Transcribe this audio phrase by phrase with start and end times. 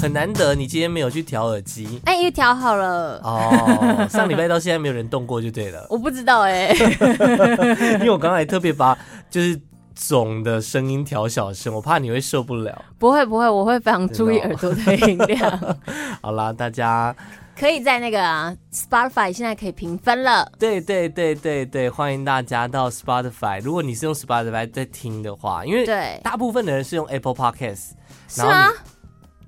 [0.00, 2.00] 很难得，你今天没有去调耳机。
[2.04, 3.20] 哎，又调好了。
[3.24, 5.86] 哦，上礼拜到现在没有人动过就对了。
[5.90, 6.68] 我不知道哎，
[7.98, 8.96] 因为我刚才特别把
[9.28, 9.60] 就是
[9.94, 12.84] 总的声音调小声，我怕你会受不了。
[12.98, 15.76] 不会不会，我会非常注意耳朵的音量。
[16.22, 17.14] 好啦，大家。
[17.58, 20.48] 可以在那个、啊、Spotify 现在可以评分了。
[20.60, 23.60] 对对对对对，欢迎大家到 Spotify。
[23.60, 25.84] 如果你是用 Spotify 在听的话，因为
[26.22, 27.90] 大部分的人是用 Apple Podcast。
[28.28, 28.68] 是吗？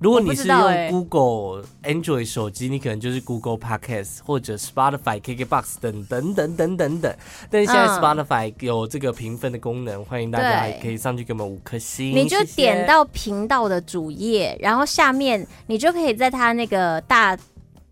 [0.01, 0.57] 如果你是用
[0.89, 7.15] Google Android 手机，你可能就是 Google Podcast 或者 Spotify、KKBox 等等等等等等。
[7.51, 12.15] 但是现在 Spotify 有这个评分的功能，欢迎大家也可以上去给我们五颗星。
[12.15, 17.37] 你就点到频道的主页，然后下面你就可以在它那个大。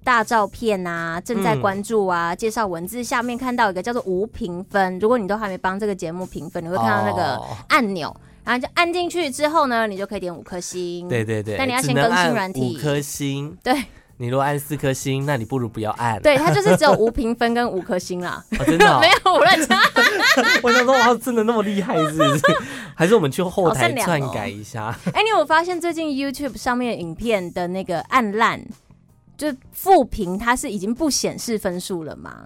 [0.01, 4.97] 大照片啊，正在关注啊，嗯、介绍文字下面看到一个叫做无评分。
[4.97, 11.07] 如果你都还没帮这个节目评分，你会看到那个按钮，哦、然后就按进去之后呢，你就可以点五颗星。
[11.07, 12.77] 对对对，但你要先更新软体。
[12.77, 13.57] 五颗星。
[13.63, 13.73] 对，
[14.17, 16.21] 你如果按四颗星，那你不如不要按。
[16.21, 18.43] 对，它就是只有 无评分跟五颗星啦。
[18.59, 18.99] 哦、真的、哦？
[19.01, 19.79] 没有，我乱讲。
[20.63, 22.41] 我想说，哇，真的那么厉害是不是？
[22.95, 24.97] 还是我们去后台篡改一下？
[25.13, 28.61] 哎、你有发现最近 YouTube 上面影片的那个暗烂？
[29.37, 32.43] 就负评，它是已经不显示分数了吗？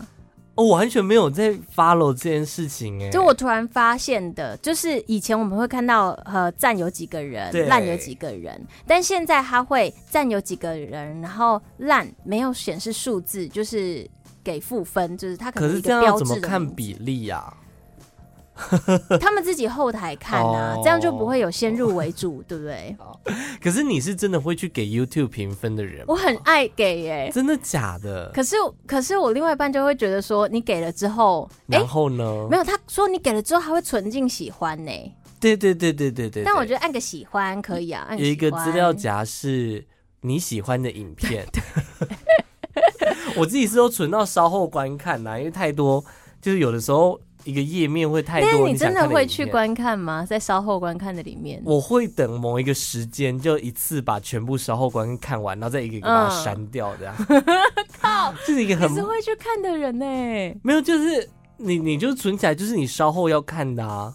[0.56, 3.10] 哦，我完全没有在 follow 这件事情哎。
[3.10, 14.08] 就我突然发现的，就是以前我们会看到呃赞有几个人，烂有几个人，但现在他会赞有几个人，然后烂没有显示数字，就是
[14.44, 16.24] 给负分，就是它可能是一个标志。
[16.24, 17.58] 可是这样怎么看比例啊？
[19.20, 22.96] 他们自己后台看啊，这样就不会有先入为主，对不对？
[23.62, 26.06] 可是你是真的会去给 YouTube 评分的人？
[26.08, 28.30] 我很爱给耶，真的假的？
[28.32, 32.48] 可是可是我另外一半就会觉得说，你给了之后，然后呢？
[32.50, 34.92] 没有，他说你给了之后他会存进喜欢呢。
[35.40, 36.44] 对对对对对对。
[36.44, 39.84] 但我觉得按个喜欢可以啊，有一个资料夹是
[40.22, 41.46] 你喜欢的影片。
[43.36, 46.06] 我自己是都存到稍后观看呐，因为太多，
[46.40, 47.20] 就是有的时候。
[47.44, 50.26] 一个页面会太多，但是你真的会去观看吗？
[50.26, 57.16] 在稍后观看的里面，我会等某一个时间，就一次把全部稍后观看完，然后再一个一个把它删掉，这样。
[57.28, 57.44] 嗯、
[58.02, 60.06] 靠，这是一个很你是会去看的人呢。
[60.64, 64.14] 没有，就是你，你就存起来，就是你稍后要看的啊。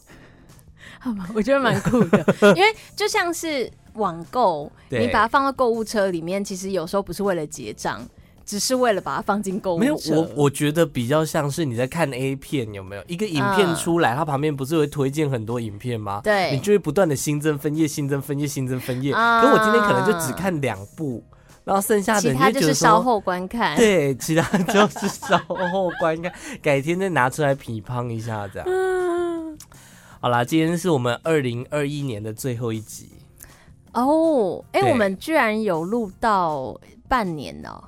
[1.01, 2.25] 好吧，我觉得蛮酷的，
[2.57, 8.07] 因为就像是网购，你把它放到购物车里面，其实有时候不是为了结账。
[8.49, 9.81] 只是为了把它放进购物车。
[9.81, 16.23] 没有，我我觉得比较像是你在看 A 片，有没有一个影片出来，嗯、它旁边不是会推荐很多影片吗？
[16.25, 19.13] 对，你就会不断的新增分页、新增分页、新增分页。
[19.15, 21.23] 嗯、可我今天可能就只看两部，
[21.63, 23.77] 然后剩下的其他就是稍后观看。
[23.77, 26.33] 对，其他就是稍后观看，
[26.63, 28.67] 改天再拿出来匹乓一下这样。
[28.67, 29.59] 嗯、
[30.21, 33.11] 好啦，今天是我们二零二一年的最后一集。
[33.93, 36.75] 哦，哎、欸，我们居然有录到
[37.09, 37.85] 半年了。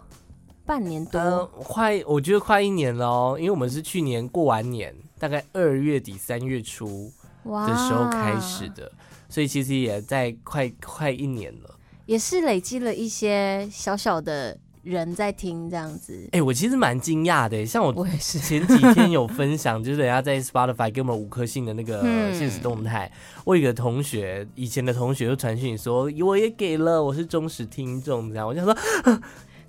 [0.70, 7.10] 半年多，呃、快，我觉得快一年了哦，因为我们是去年过完年，大概二月底三月初
[7.44, 8.88] 的时候开始的，
[9.28, 11.74] 所以其实也在快快一年了，
[12.06, 16.14] 也是累积了一些小小的人在听这样子。
[16.26, 22.00] 哎、欸，我其实蛮惊讶的，像我前几天有分享， 就是人家在 Spotify 给我们五颗星的那个
[22.32, 28.72] 现实动态，嗯、我有一个同学，以前的同学就传讯说，我也给了，我是忠实听众，这样，我就说。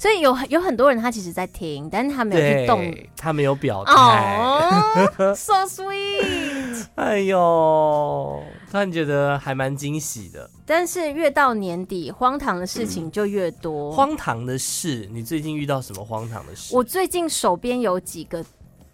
[0.02, 3.94] 所以有有很多人他其实在听，但是他没有去动，他没有表态。
[4.40, 6.86] Oh, so sweet！
[6.96, 8.42] 哎呦，
[8.72, 10.50] 突然觉得还蛮惊喜的。
[10.66, 13.92] 但是越到年底，荒唐的事情就越多。
[13.92, 16.76] 嗯、荒唐的事，你最近遇到什么荒唐的事？
[16.76, 18.44] 我最近手边有几个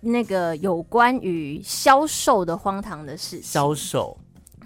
[0.01, 3.43] 那个有关于销售的荒唐的事情。
[3.43, 4.17] 销售。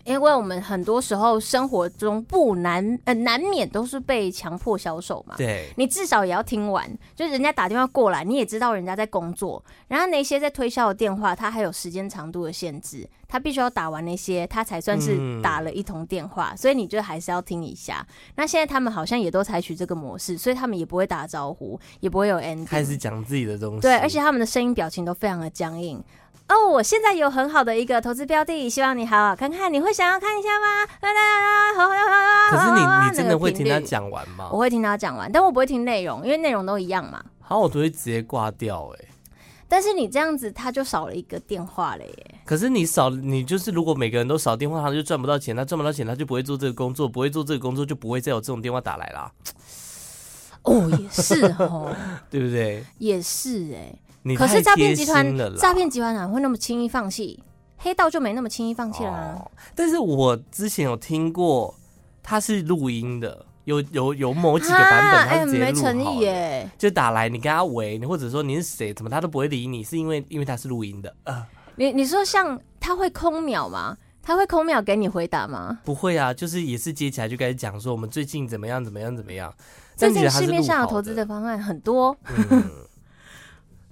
[0.03, 18.05] 因为我们很多时候生活中不难呃难免都是被强迫销售嘛，对，你至少也要听完，就是人家打电话过来，你也知道人家在工作，然后那些在推销的电话，它还有时间长度的限制，他必须要打完那些，他才算是打了一通电话，嗯、所以你就还是要听一下。
[18.35, 26.03] 那现在他们好像也都采取这个模式，所以他们也不会打招呼，也不会有 ending，开始讲自己的东西，对，而且他们的声音表情都非常的僵硬。
[26.51, 30.85] 哦，我现在有很好的一个投资标的，希望你好好看看，你会想要看一下吗？
[32.51, 34.49] 可是你你真的会听他讲完吗？
[34.51, 37.23] 我会听他讲完，但我不会听内容，因为内容都一样嘛。
[37.39, 39.05] 好，我都会直接挂掉哎。
[39.69, 42.35] 但是你这样子，他就少了一个电话了耶。
[42.43, 49.31] 可是你少，你就是如果每个人都少电话，他就赚不到钱，他赚不到钱，他就不会做这个工作，不会做这个工作，就不会再有这种电话打来啦。
[50.63, 51.95] 哦，也是哦，
[52.29, 52.83] 对不对？
[52.97, 53.95] 也是哎。
[54.38, 57.41] 可是诈骗集团，诈骗集团哪会那么轻易放弃？
[57.78, 59.52] 黑道就没那么轻易放弃了、啊哦。
[59.73, 61.73] 但是我之前有听过，
[62.22, 71.16] 他是录音的，有有有某几个版本，他是直接录好、欸、没诚意耶，就打来你跟他喂，你或者说你是谁，怎么他都不会理你，是因为因为他是录音的。
[71.26, 71.44] 呃，
[71.76, 73.97] 你你说像他会空秒吗？
[74.22, 75.79] 他会空秒给你回答吗？
[75.84, 79.52] 不会啊，就是也是接起来就开始讲说我们最近怎么样怎么样怎么样。
[79.96, 82.16] 最近市面上有投资的方案很多，
[82.52, 82.64] 嗯、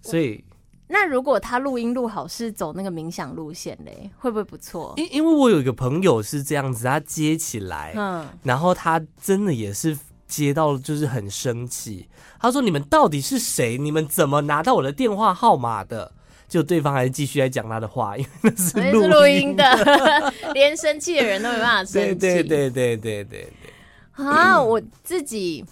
[0.02, 0.44] 所以
[0.88, 4.94] 那如果他录音录好是走那个冥想路线嘞，会不会不错？
[4.98, 9.98] 因因为我有一个朋友是这样子，他接起来，嗯，然后他真的也是
[10.28, 12.08] 接到就是很生气，
[12.40, 13.78] 他说：“你们到底是谁？
[13.78, 16.12] 你们怎么拿到我的电话号码的？”
[16.50, 22.16] 就对方还是继续在讲他的话，因为那 是录音的，连生气的人都没办法生气。
[22.18, 24.26] 对对对对对对对。
[24.26, 25.64] 啊，嗯、我自己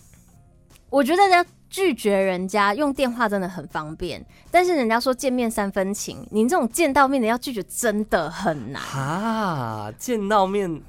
[0.92, 9.92] 我觉得要拒绝人家用电话真的很方便，但是人家说见面三分情，你这种见到面的要拒绝真的很难啊！
[9.98, 10.82] 见到面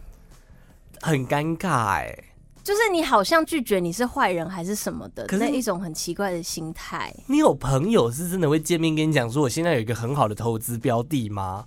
[1.01, 2.25] 很尴尬哎、欸。
[2.63, 7.15] 就是你好像拒绝你是坏人还是什么的，那一种很奇怪的心态。
[7.27, 11.65] 你有朋友是真的会见面跟你讲说，我现在有一个很好的投资标的吗？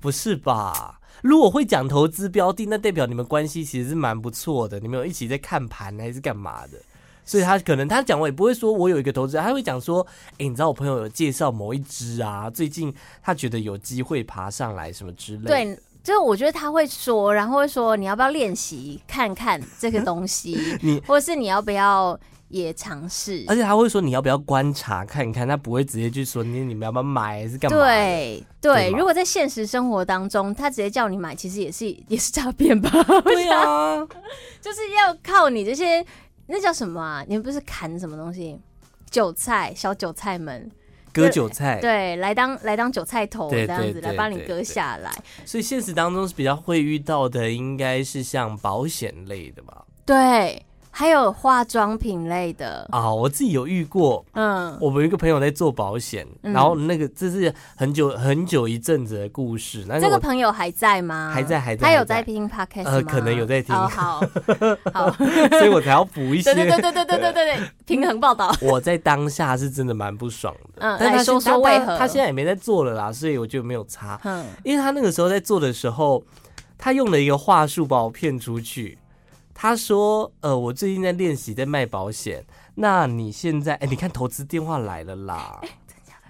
[0.00, 1.00] 不是吧？
[1.22, 6.78] 如果会讲投资标的，那代表你们关系其实是蛮不错的，你们有一起在看盘还是干嘛的？
[7.26, 10.00] 所以他可能他讲我也不会说我有一个投资，他会讲说，
[10.32, 15.48] 哎、欸，你知道我朋友有介绍某一支啊，最近他觉得有机会爬上来什么之类的。
[15.48, 15.78] 对。
[16.06, 23.44] 就是我觉得他会说，然后会说你要不要练习看看这个东西， 你或者是你要不要也尝试？
[23.48, 27.76] 而且他会说你要不要观察看看，他不会直接去说你你们要不要买还是干嘛？
[27.76, 32.88] 对对，对如果在现实生活当中，他直接叫你买，其实也是也是诈骗吧？
[33.24, 33.96] 对啊，
[34.62, 36.06] 就是要靠你这些
[36.46, 37.24] 那叫什么啊？
[37.26, 38.58] 你们不是砍什么东西？
[39.10, 40.70] 韭菜小韭菜们。
[41.12, 45.10] 割韭菜，对，来当来当韭菜头这样子来帮你割下来。
[45.46, 49.86] 所以现实当中是比较会遇到的，应该是像保险类的吧？
[50.04, 50.65] 对。
[50.98, 54.24] 还有化妆品类的啊，我自己有遇过。
[54.32, 59.84] 嗯，我们有一个朋友在做保险，嗯、然后那个这是很久很久一阵子的故事。
[59.86, 61.30] 那这个朋友还在吗？
[61.34, 61.86] 还在，还在。
[61.86, 62.90] 他有在听 Podcast 吗？
[62.92, 63.74] 呃，可能有在听。
[63.74, 64.20] 好好
[64.94, 65.10] 好，
[65.58, 66.54] 所以我才要补一些。
[66.54, 68.50] 对对对对对对对对，平衡报道。
[68.62, 70.70] 我在当下是真的蛮不爽的。
[70.76, 71.98] 嗯，但他说说为何？
[71.98, 74.18] 他现在也没在做了啦，所以我就没有差。
[74.24, 76.24] 嗯，因为他那个时候在做的时候，
[76.78, 78.96] 他用了一个话术把我骗出去。
[79.58, 82.44] 他说：“呃，我最近在练习，在卖保险。
[82.74, 85.58] 那你现在，哎，你看投资电话来了啦！
[85.62, 86.28] 哎，真的假的？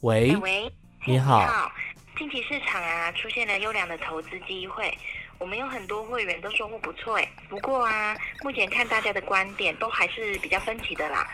[0.00, 0.72] 喂喂，
[1.06, 1.38] 你好。
[1.38, 1.70] 你好，
[2.18, 4.92] 近期市场啊出现了优良的投资机会，
[5.38, 7.16] 我们有很多会员都收获不错。
[7.18, 11.24] 哎，不过啊，目前看大家的观点都还是比较分歧的啦。”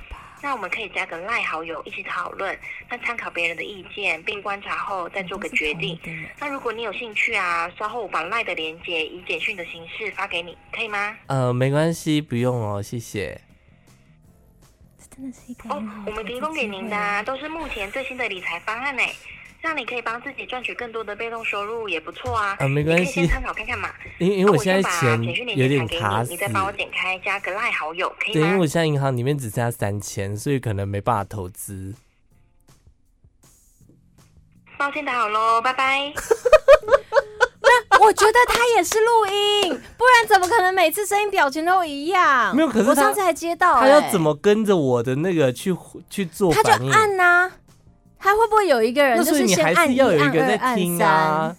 [0.47, 2.57] 那我们可以加个赖好友一起讨论，
[2.89, 5.99] 那参考别人的意见，并观察后再做个决定。
[6.39, 11.17] 那如果你有兴趣啊，稍后我把赖的连接以简讯的形式发给你，可以吗？
[11.27, 13.41] 呃，没关系，不用哦，谢谢。
[14.97, 19.03] 这真的是一个哦，我们提供给您的啊，都是目前最新的理财方案呢。
[19.61, 22.57] 让你可以帮自己赚取更多的被动收入也不错啊。
[22.59, 23.89] 啊，没关系，可以先参考看看嘛。
[24.19, 25.21] 因为因为我现在钱
[25.57, 28.41] 有点卡死，你再帮我点开加个赖好友，可以吗？
[28.41, 31.95] 对，因为我现在银行里面只剩下三千，所以可能没办法投资。
[34.79, 36.13] 抱歉打扰喽，拜拜。
[37.91, 42.55] 那我觉得他也是录音，不然怎么可能每次声音表情都一样？
[42.55, 45.75] 没有，可是我上次还接到、欸，他要怎么跟着我的那个去
[46.09, 46.53] 去做？
[46.53, 47.53] 他就按呐、啊。
[48.27, 51.57] 他会不会有一个人就是先按一按二按三？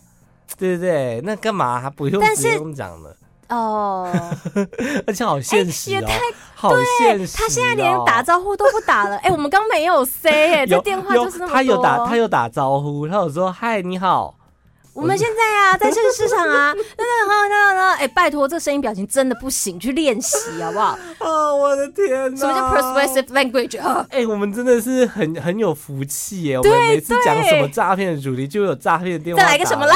[0.57, 1.21] 对对对？
[1.24, 3.15] 那干嘛还不用不用讲了？
[3.47, 4.12] 哦，
[5.07, 6.19] 而且好现实、哦，也太
[6.53, 7.39] 好现实、哦。
[7.39, 9.15] 他现在连打招呼都不打了。
[9.19, 11.55] 哎，我们刚没有 say 哎， 这电话就是那么多。
[11.55, 14.36] 他有打，他有打招呼，他有说嗨，你好。
[14.98, 20.98] 我们现在啊，在这个市场啊， 那那那那那，哎，拜托，这声音表情真的不行，去练习好不好？
[21.20, 22.38] 啊， 我的天哪！
[22.39, 24.04] 什么叫 persuasive language 啊？
[24.10, 26.58] 哎，我们真的是很很有福气耶！
[26.58, 29.44] 我们每次讲什么诈骗的主题，就有诈骗的电话。
[29.44, 29.86] 再来个什么？
[29.86, 29.96] 来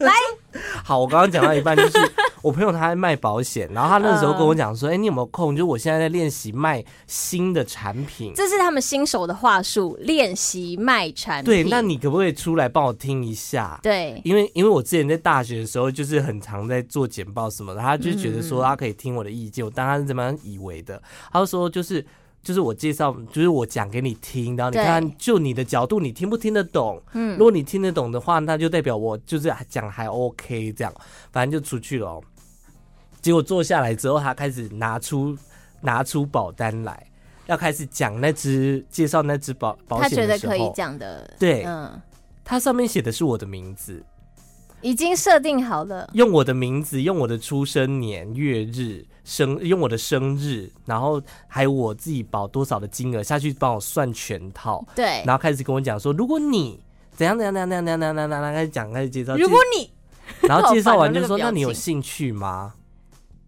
[0.00, 0.12] 来。
[0.84, 1.98] 好，我刚刚讲到一半，就是
[2.42, 5.54] 我朋友他在卖保险，然后他那个时候跟我讲说：“哎、欸，你有没有空？
[5.54, 13.78] 就我现在在练习卖新的产品，这是他们新手的话术，练习卖产品。”对，那你可不可以出来帮我听一下？
[13.82, 21.00] 对，因为因为我之前在大学的时候，就是很常在做简报什么的，他就觉得说他可以听我的意见，我当他是怎么样以为的？
[21.32, 22.04] 他就说就是。
[22.42, 27.00] 就是我介绍，就是我讲给你听，然后你看，就你的角度，你听不听得懂？
[27.12, 30.92] 嗯，如果你听得懂的话，那就代表我就是讲还 OK，这样，
[31.30, 32.20] 反正就出去了。
[33.20, 35.36] 结果坐下来之后，他开始拿出
[35.82, 37.06] 拿出保单来，
[37.46, 42.00] 要开始讲那只介绍那只保保险的时候，他觉得可以讲的，对，嗯，
[42.42, 44.02] 他上面写的是我的名字。
[44.82, 56.80] 已经设定好了，用我的名字，用我的出生年月日生，用我的生日，然后还有我自己保多少的金额下去帮我算全套，对，然后开始跟我讲说，如果你
[57.12, 59.90] 怎样怎样怎样怎样怎样怎样怎样开始讲开始介绍，如果你，
[60.48, 62.74] 然后介绍完就说，那你有兴趣吗？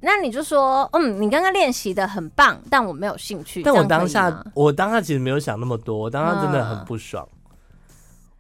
[0.01, 3.63] 那你就说，嗯，你刚刚练习的很棒，但我没有兴趣。
[3.63, 7.27] 但我当下，我当下其实没有想那么多，我当下真的很不爽。
[7.31, 7.39] 嗯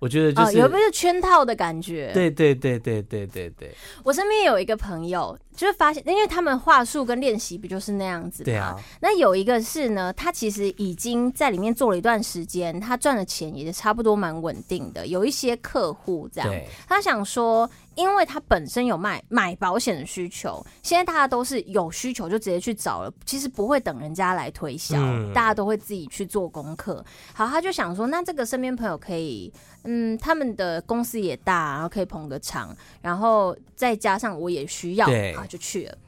[0.02, 2.10] 我觉得就是、哦、有没有圈套的感觉？
[2.12, 3.70] 对对对对对对对。
[4.02, 8.44] 我身边有一个朋友，就是发现，因为他们话术跟练习不就是那样子嘛？
[8.44, 8.76] 对啊。
[9.00, 16.50] 那有一个是呢，他其实已经在里面做了一段时间，他赚的钱也差不多蛮稳定的，有一些客户这样。
[16.88, 17.68] 他想说。
[17.94, 27.04] 因为他本身有卖买保险的需求，现在大家都是有需求就直接去找了，其实不会等人家来推销，嗯、大家都会自己去做功课。
[27.34, 29.52] 好，他就想说，那这个身边朋友可以，
[29.84, 35.06] 嗯，他们的公司也大，然后可以捧个场，然后再加上我也需要，
[35.42, 35.98] 啊，就去了。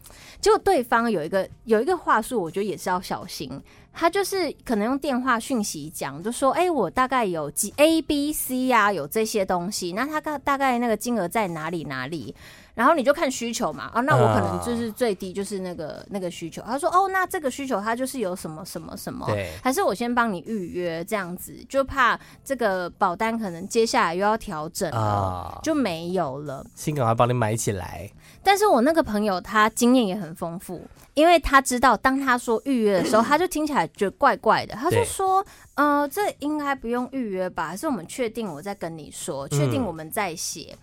[0.40, 3.60] 结果对方有一个有一个话术，我觉得也是要小心。
[3.96, 9.92] 他就是可能用电话讯息讲，就说：“哎、欸，我大概有几 A、B、C 呀，有这些东西。
[9.92, 12.34] 那他大大概那个金额在哪里哪里？
[12.74, 13.84] 然后你就看需求嘛。
[13.94, 16.60] 啊，那我可能就是最低就是那个那个需求。
[16.62, 19.26] 他说：哦，那这个需求他就是有什么什么什么？
[19.26, 26.66] 对，还是我先帮你预约这样子，就怕这个保单可能接下来又要调整了，就没有了。
[26.74, 28.10] 先赶快帮你买起来。
[28.44, 30.82] 但是我那个朋友他经验也很丰富。”
[31.14, 34.74] 因为他知道，当他说预约的时候，他就听起来觉得怪怪的。
[34.74, 35.46] 他就说
[35.76, 37.68] ：“呃，这应该不用预约吧？
[37.68, 40.76] 还是我们确定我再跟你说，确定我们再写。”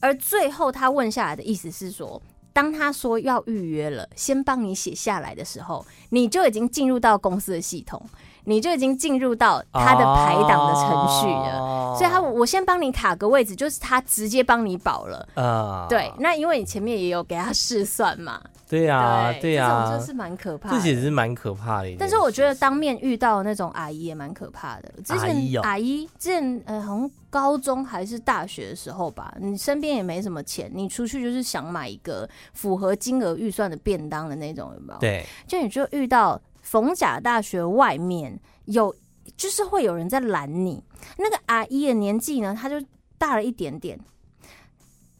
[0.00, 2.20] 而最后他问下来的意思是说，
[2.52, 8.06] 当他说要预约了，先帮你写下来的时候，你就已经进入到公司的系统。
[8.48, 11.98] 你就已经进入到他的排档的程序了，oh.
[11.98, 15.28] 所以他我先帮你卡个位置，就是他直接帮你保了。
[15.34, 15.88] 啊，uh.
[15.88, 18.40] 对，那因为你前面也有给他试算嘛。
[18.66, 21.96] 对呀、啊，对呀、啊，这种就是蛮可怕的，这也是蛮可怕的。
[21.98, 24.92] 但是我觉得当面遇到那种阿姨也蛮可怕的。
[25.04, 34.98] 之前阿姨，阿姨之前呃，好像高中还是大学的时候吧，你身边也没什么钱，你出去就是想买一个符合金额预算的便当的那种，有没有？
[34.98, 36.40] 对，就你就遇到。
[36.70, 38.94] 逢甲大学外面有，
[39.38, 40.84] 就是会有人在拦你。
[41.16, 42.76] 那个阿姨的年纪呢，她就
[43.16, 43.98] 大了一点点，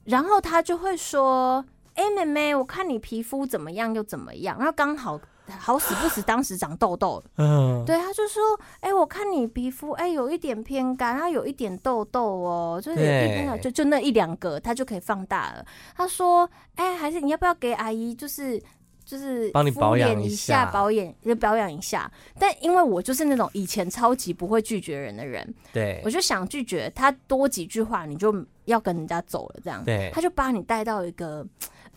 [0.05, 1.65] 然后她就会说
[1.97, 5.19] ：“哎、欸，妹妹，我看你皮肤怎么样又怎么样。”然后刚好
[5.59, 7.23] 好死不死，当时长痘痘。
[7.39, 8.43] 嗯，对，她就说
[8.85, 15.65] ：“哎、欸，我看你皮肤，哎、欸，有一点偏干，然后有一点痘痘哦，就是就就那一两个，她就可以放大了。”
[15.97, 18.63] 她说：“哎、欸，还是你要不要给阿姨，就是？”
[19.09, 22.11] 就是帮你保养一下，保养就保养一下。
[22.39, 29.83] 但因为我就是那种以前超级不会拒绝人的人，对，我就想拒绝他多几句话，你就要跟人家走了这样。
[29.83, 31.43] 对，他就把你带到一个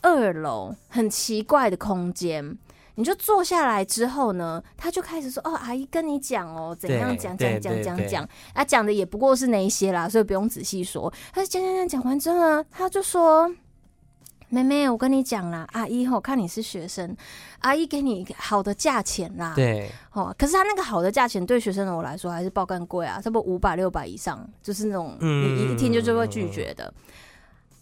[0.01, 2.57] 二楼很奇怪的空间，
[2.95, 11.11] 你就坐下来之后呢，他就开始说：“哦，阿姨跟你讲哦，怎样讲讲讲讲讲。”啊，讲的也不过是那一些啦，所以不用仔细说。
[11.33, 13.53] 他就讲讲讲讲完之后呢，他就说。
[14.51, 17.15] 妹妹，我跟你讲啦，阿姨吼，看你是学生，
[17.59, 19.53] 阿姨给你好的价钱啦。
[19.55, 26.93] 对，哦，可是他那个好的价钱对学生的我来说还是爆干贵啊，差不多五百六百以上，就是那种你一听就就会拒绝的。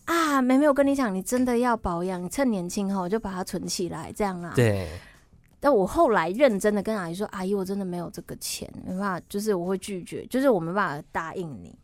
[0.05, 4.53] 嗯、啊，妹妹，我跟你讲，你真的要保养，你趁年轻吼就把它存起来，这样啦。
[4.55, 4.87] 对。
[5.59, 11.75] 但我后来认真的跟阿姨说，阿姨，我真的没有这个钱，没办法，就是我会拒绝，就是我没办法答应你。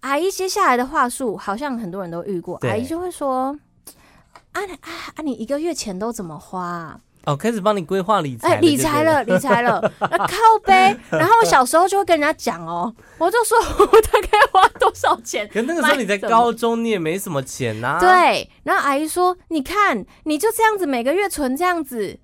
[0.00, 3.56] 阿姨接下来的话术，好像很多人都遇过，阿姨就会说。
[4.60, 5.22] 啊啊啊！
[5.22, 7.00] 你一个月钱都怎么花啊？
[7.26, 10.96] 哦，开始帮你规划理财，哎，理财了，理财了， 那靠呗。
[11.10, 15.48] 然后我小时候就会跟人家讲哦，我就说我大概花多少钱。
[15.52, 17.98] 可那个时候你在高中，你也没什么钱呐。
[18.00, 18.48] 对。
[18.62, 22.20] 然后阿姨说：“你看，你就这样子每个月存这样子，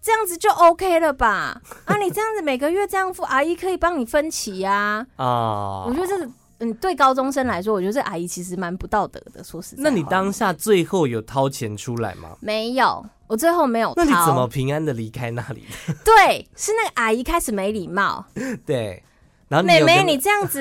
[0.00, 1.60] 这样子就 OK 了吧？
[1.84, 5.06] 啊，你这样子每个月这样付，阿姨可以帮你分期呀。
[5.16, 6.30] ”啊，我觉得这是。
[6.60, 9.42] 嗯，对高中生来说，我觉得这阿姨其实蛮不道德的。
[9.44, 12.30] 说实在，那你当下最后有掏钱出来吗？
[12.40, 13.94] 没有，我最后没有掏。
[13.96, 15.64] 那你怎么平安的离开那里？
[16.04, 18.24] 对，是那个阿姨开始没礼貌。
[18.66, 19.02] 对，
[19.48, 20.60] 然后妹妹，你这样子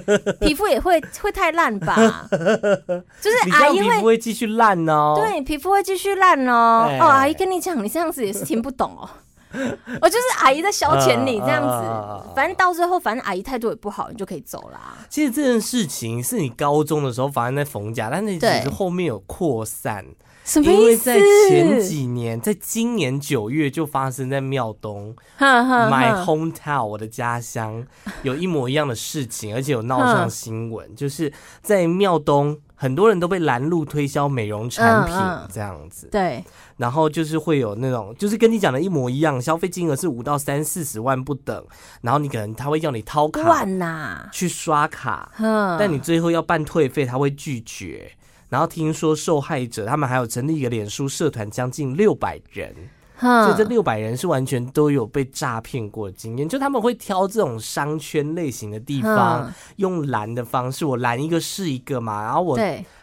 [0.40, 2.28] 皮肤也会会太烂吧？
[2.30, 5.14] 就是阿姨会皮肤会继续烂哦。
[5.16, 6.86] 对，皮肤会继续烂哦。
[7.00, 9.08] 哦，阿姨跟你讲，你这样子也是听不懂哦。
[10.00, 14.96] 我就是阿姨在消遣你这样子，反正到最后，反正阿姨态度也不好，你就可以走啦。
[15.08, 20.04] 其实这件事情是你高中的时候发生在逢甲，但是其实后面有扩散，
[20.44, 20.78] 什么意思？
[20.78, 27.84] 因为在前几年，在今年九月就发生在庙东，My hometown，我的家乡，
[28.22, 35.14] 有一模一样的事情，而且有闹上新闻，就是在庙东很多人都被拦路推销美容产品
[35.52, 36.08] 这样子。
[36.12, 36.44] 对，
[36.76, 41.66] 然后就是会有那种，就是跟你讲的一模一样，消费金额是五到三四十万不等，
[42.02, 45.32] 然后你可能他会要你掏卡万呐，去刷卡，
[45.76, 48.12] 但你最后要办退费，他会拒绝。
[48.48, 52.72] 然后听说受害者他们还有成立一个脸书社团，将近六百人。
[53.18, 62.58] 所以这六百人是完全都有被诈骗过的经验，就他们会挑这种商圈类型的地方，用拦的方式，我拦一个是一个嘛，然后我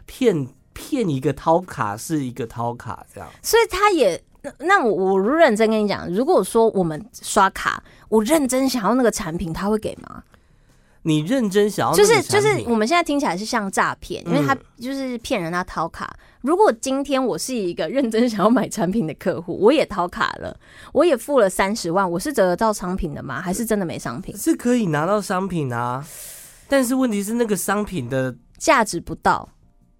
[0.06, 3.30] 骗骗一个掏卡是一个掏卡这样。
[3.42, 4.22] 所以他也
[4.60, 10.24] 那我我认真跟你讲，如果说我们刷卡，我认真想要那个产品，他会给吗？
[11.08, 16.12] 你认真想要就是就是我们现在听起来是像诈骗，因为他就是骗人他掏卡。
[16.42, 20.58] 如果今天我是一个认真想要买产品的客户，我也掏卡了，
[20.94, 23.40] 我也付了三十万，我是得得到商品的吗？
[23.40, 24.36] 还是真的没商品？
[24.36, 26.04] 是可以拿到商品啊，
[26.68, 29.48] 但是问题是那个商品的价值不到，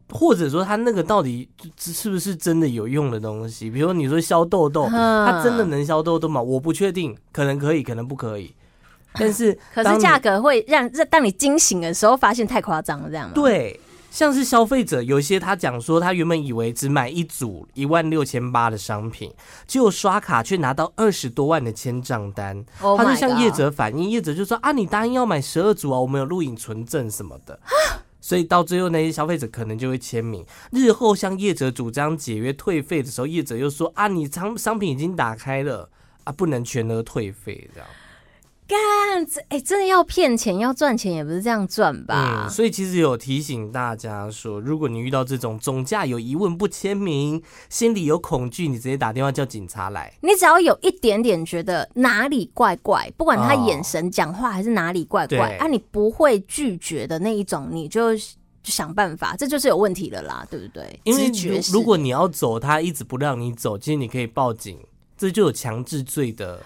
[0.10, 1.48] 或者说他那个到底
[1.80, 3.70] 是不是真的有用的东西？
[3.70, 6.42] 比如说你说消痘痘，它真的能消痘痘吗？
[6.42, 8.56] 我不确定，可能可以，可能不可以。
[9.20, 13.34] 但是，可是价格会让让当你惊醒的时候，发现太夸张了，这样吗？
[13.34, 13.80] 对，
[14.12, 19.34] 像是消费者有一些他讲说，他原本以为只买一组一万六千八的商品，
[19.68, 22.64] 结果刷卡却拿到二十多万的签账单。
[22.82, 27.60] Oh、他就向业者反映，业者就说啊，你答应要买十二组啊，我们有录影存证什么的。
[28.22, 35.88] 所以到最后那些消费者可能就会签名，日后向业者主张解约退费的时候，业者又说啊，你商商品已经打开了
[36.24, 37.88] 啊，不能全额退费这样。
[38.68, 42.46] 干，这哎，真的要骗钱要赚钱也不是这样赚吧？
[42.46, 50.12] 嗯，所以其实有提醒大家说，如果你遇到这种总价有疑问不签名，心里有恐惧，你直接打电话叫警察来。
[50.22, 58.24] 你只要有一点点觉得哪里怪怪，不管他眼神、讲话还是哪里怪怪，啊，你不会拒绝的那一种，你就就
[58.64, 61.00] 想办法，这就是有问题了啦，对不对？
[61.04, 61.32] 因为
[61.72, 64.80] 如果你要走，他一直不让你走，其实你可以报警，
[65.16, 66.64] 这就有强制罪的。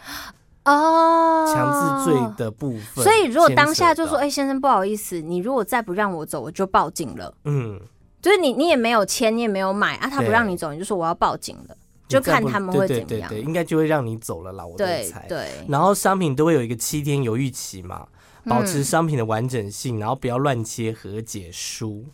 [0.69, 3.03] 哦，强制罪的部分。
[3.03, 7.79] 所以如果当下就说：“哎、欸，先生，不好意思，你如果再不让我走，我就报警了。”嗯，
[8.21, 11.75] 就是你，你也没有签，你也没有买啊，他不让你走，你就说我要报警了，
[12.07, 13.29] 就看他们会怎么样。
[13.29, 15.25] 对对对，应该就会让你走了啦，我在猜。
[15.27, 18.05] 对，对，然后商品都会有一个七天犹豫期嘛，
[18.45, 22.05] 保持商品的完整性，嗯、然后不要乱切和解书。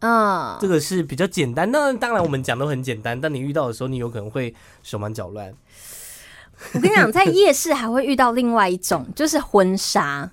[0.00, 1.70] 嗯，这个是比较简单。
[1.70, 5.50] 那当然，我们讲都很简单，但你遇到的时候，你有可能会手忙脚乱。
[6.72, 10.30] 我跟你讲，在夜市还会遇到另外一种，就是婚纱。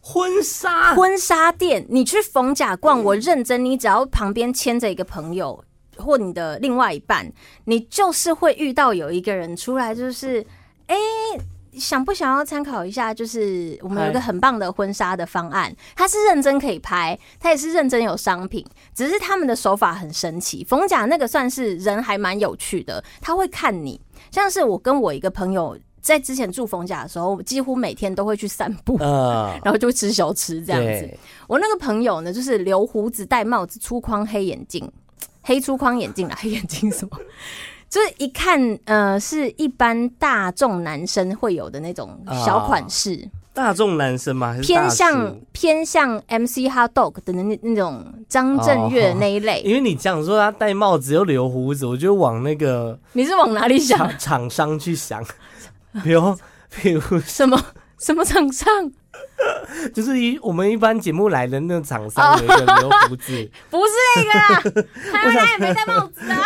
[0.00, 5.62] 婚纱，婚纱店，你去逢甲逛，我认真，你只要旁边牵着一个朋友
[5.96, 7.30] 或你的另外一半，
[7.64, 10.44] 你就是会遇到有一个人出来，就是
[10.86, 10.96] 哎。
[10.96, 11.40] 欸
[11.78, 13.14] 想不想要参考一下？
[13.14, 20.64] 就是我们有一个很棒的婚纱的方案，他是认真可以拍，他也是认真有商品，只是他们的手法很神奇。
[20.64, 24.00] 逢甲那个算是人还蛮有趣的，他会看你，
[24.30, 28.96] 像是我跟我一个朋友在之前住逢甲的时候，几乎每天都会去散步，
[29.64, 31.18] 然后就会吃小吃这样子。
[31.46, 34.90] 我那个朋友呢，就是留胡子、戴帽子、粗框黑眼镜，
[35.42, 37.18] 黑粗框眼镜啦， 黑眼镜什么？
[37.88, 43.14] 就是一看，呃，是一般大众男生会有的那种小款式。
[43.14, 44.52] 哦、大众男生吗？
[44.52, 49.60] 还是偏向偏向 MC Hot Dog 的那那种张震岳那一类。
[49.62, 54.16] 因为你讲说他戴帽子又留胡子，我就往那个你是往哪里想？
[54.16, 55.24] 厂商去想，
[56.04, 56.36] 比如
[56.70, 57.60] 比如什么
[57.98, 58.68] 什么厂商？
[59.94, 66.42] 就是一我们一般节目来的那种厂商有一个留胡子， 不是那个啦， 他他也没戴帽子啊，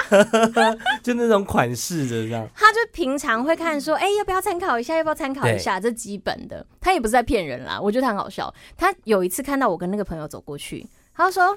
[1.02, 2.46] 就那种款式的这样。
[2.54, 4.96] 他就平常会看说，哎、欸，要不要参考一下？
[4.96, 5.80] 要不要参考一下？
[5.80, 7.80] 这基本的，他也不是在骗人啦。
[7.80, 8.52] 我觉得他很好笑。
[8.76, 11.56] 他有一次看到我跟那个朋友走过去，他就说，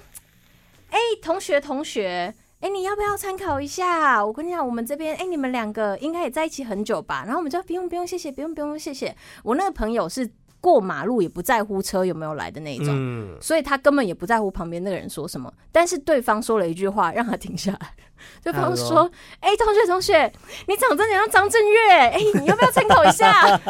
[0.91, 4.25] 哎、欸，同学同学，哎、欸，你要不要参考一下？
[4.25, 7.23] 我跟你讲，我们这边，哎、欸，你们两个应该也在一起很久吧？
[7.25, 9.13] 然后我们就不用不用，谢谢，不用不用，谢谢。
[9.43, 10.29] 我那个朋友是。
[10.65, 15.53] 过马路也不在乎车有没有来的那一种，嗯、所以他根本也不在乎旁边那个人说什么。
[15.71, 17.93] 但是对方说了一句话，让他停下来。
[18.41, 19.07] 对方说
[19.39, 20.33] ：“哎、欸，同学同学，
[20.67, 23.45] 你长真的像张震岳，哎、欸，你要不要 参考一下？”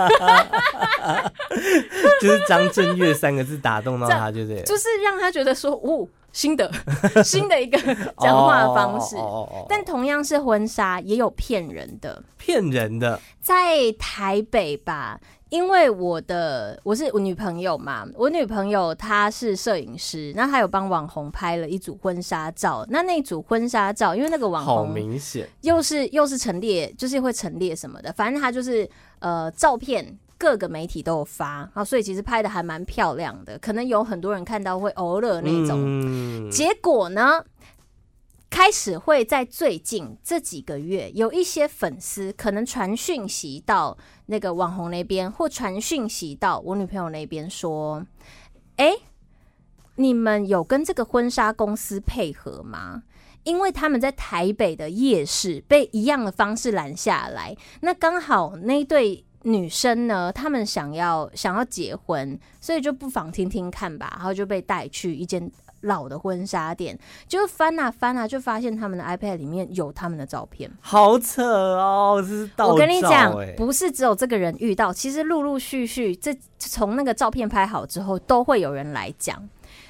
[2.22, 6.72] 就是张震岳三个字打动到他，就是，就是让他觉得说，哦，新的
[7.24, 7.78] 新的一个
[8.20, 9.18] 讲话方式。
[9.68, 15.20] 但同样是婚纱，也有骗人的，骗人的，在台北吧。
[15.50, 22.86] 因为我的我是我女朋友嘛，我女朋友她是摄影师，那她有帮网红拍了一组婚纱照。
[22.90, 35.78] 那那组婚纱照，因为那个网红好明显，又是又是陈列，就是会陈列什么的，反正她就是呃照片各个媒体都有发啊，所以其实拍的还蛮漂亮的，可能有很多人看到会偶尔那种。
[35.80, 37.42] 嗯、结果呢，
[38.56, 48.06] 开始会在最近这几个月，有一些粉丝可能传讯息到那个网红那边，或传讯息到我女朋友那边说
[48.78, 48.96] ：“哎、
[49.96, 53.04] 你们有跟这个婚纱公司配合吗？
[53.44, 64.14] 因为他们在台北的夜市被一样的方式拦下来，那刚好那对。”女生呢，她们想要想要结婚，所以就不妨听听看吧。
[64.16, 65.50] 然后就被带去一间
[65.82, 70.72] 老的婚纱店，就翻啊翻啊，就发现他们的 iPad 里面有他们的照片。
[70.82, 72.24] 好扯哦！
[72.58, 79.48] 我跟你讲，不是只有这个人遇到，其实陆陆续续，这从那个照片拍好之后，都会有人来讲。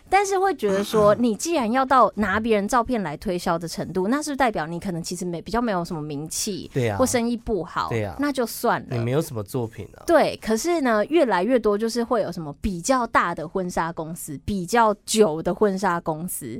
[0.10, 10.04] 但是会觉得说，你既然要到拿别人照片来推销的程度，那是是代表你可能其实没比较没有什么名气，对呀，或生意不好，对呀，那就算了，你没有什么作品啊。
[10.08, 16.60] 对，可是呢，越来越多就是会有什么比较大的婚纱公司，比较久的婚纱公司。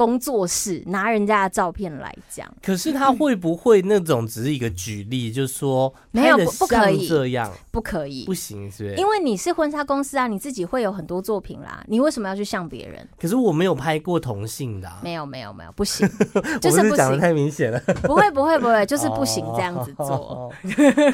[0.00, 7.06] 工作室拿人家的照片来讲，可是他会不会那种只是一个举例，嗯、就是说没有不可以。
[7.06, 8.96] 这样，不可以，不行是不是？
[8.96, 13.06] 因为你是婚纱公司啊，你自己会有很多作品啦，你为什么要去像别人？
[13.20, 16.08] 可是我没有拍过同性的、啊，没有没有没有，不行，
[16.62, 20.50] 就是不讲得太明显了，不会不会不会，就是不行这样子做。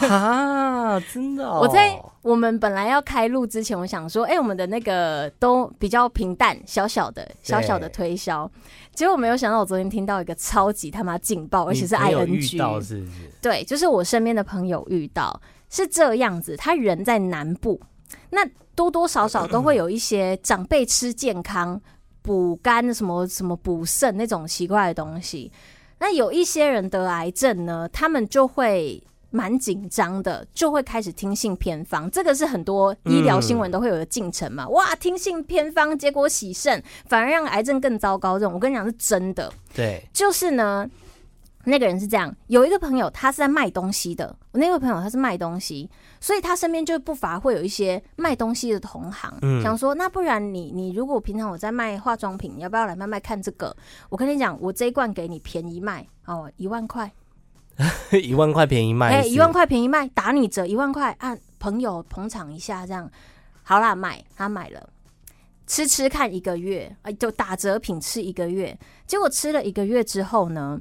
[0.09, 2.01] 啊，真的、哦，我在。
[2.27, 8.51] 我们本来要开录之前，我想说，哎、欸，我们的那个都比较平淡，小小的、小小的推销。
[8.93, 11.95] 结果没有想到，我昨天听到一个超级他妈劲爆，而且是
[12.59, 13.31] 到是是？
[13.41, 16.57] 对，就是我身边的朋友遇到是这样子。
[16.57, 17.81] 他人在南部，
[18.31, 21.81] 那多多少少都会有一些长辈吃健康、
[22.23, 25.53] 补肝、什么什么补肾那种奇怪的东西。
[26.01, 29.01] 那有一些人得癌症呢，他们就会。
[29.31, 32.11] 蛮紧张的，就会开始听信偏方。
[32.11, 34.65] 这个是很多医疗新闻都会有的进程嘛？
[34.65, 38.39] 嗯、哇，听信偏方，结果喜肾，反而让癌症更糟糕。
[38.39, 39.53] 这种我跟你讲是真的。
[39.75, 40.89] 对，就是呢，
[41.65, 42.35] 那个人是这样。
[42.47, 44.35] 有一个朋友，他是在卖东西的。
[44.53, 53.77] 我那位朋友他是卖东西，所以他身边就不乏会有一些卖东西的同行，嗯、想说那不然你你如果平常我在卖化妆品，你要不要来卖卖看这个？
[54.09, 57.13] 我跟你讲，我这一罐给你便宜卖哦，一万块。
[58.23, 63.11] 一万块便宜卖，哎，一万块便宜卖，打你折一万块，啊，朋友捧场一下，这样。
[63.63, 64.89] 好啦，买他买了，
[65.67, 70.81] 吃吃看一个月，哎，就打折品吃一个月，结果吃了一个月之后呢，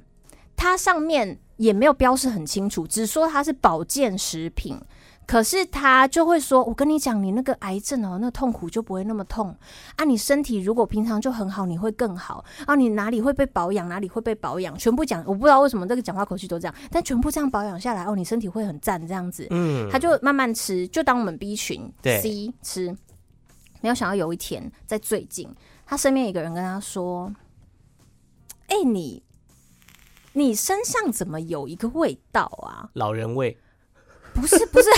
[0.56, 4.80] 它上面也没有标示很清楚，只说它是保健食品。
[5.28, 9.56] 可是他就会说：“我跟你讲，你那个癌症哦，那个痛苦就不会那么痛
[9.96, 10.06] 啊。
[10.06, 12.76] 你身体如果平常就很好，你会更好啊。
[12.76, 15.24] 你哪里会被保养，哪里会被保养，全部讲。
[15.26, 19.48] 我不知道为什么这个讲话口气都这样，但全部这样保养下来哦，你身体会很赞这样子。
[19.50, 22.96] 嗯，他就慢慢吃，就当我们 B 群 C 吃。
[23.82, 25.50] 没有想到有一天，在最近，
[25.86, 27.34] 他身边一个人跟他说
[28.68, 29.24] ：‘哎，你
[30.34, 32.90] 你身上怎么有一个味道啊？
[32.94, 33.58] 老人味。’”
[34.36, 34.89] 不是不是，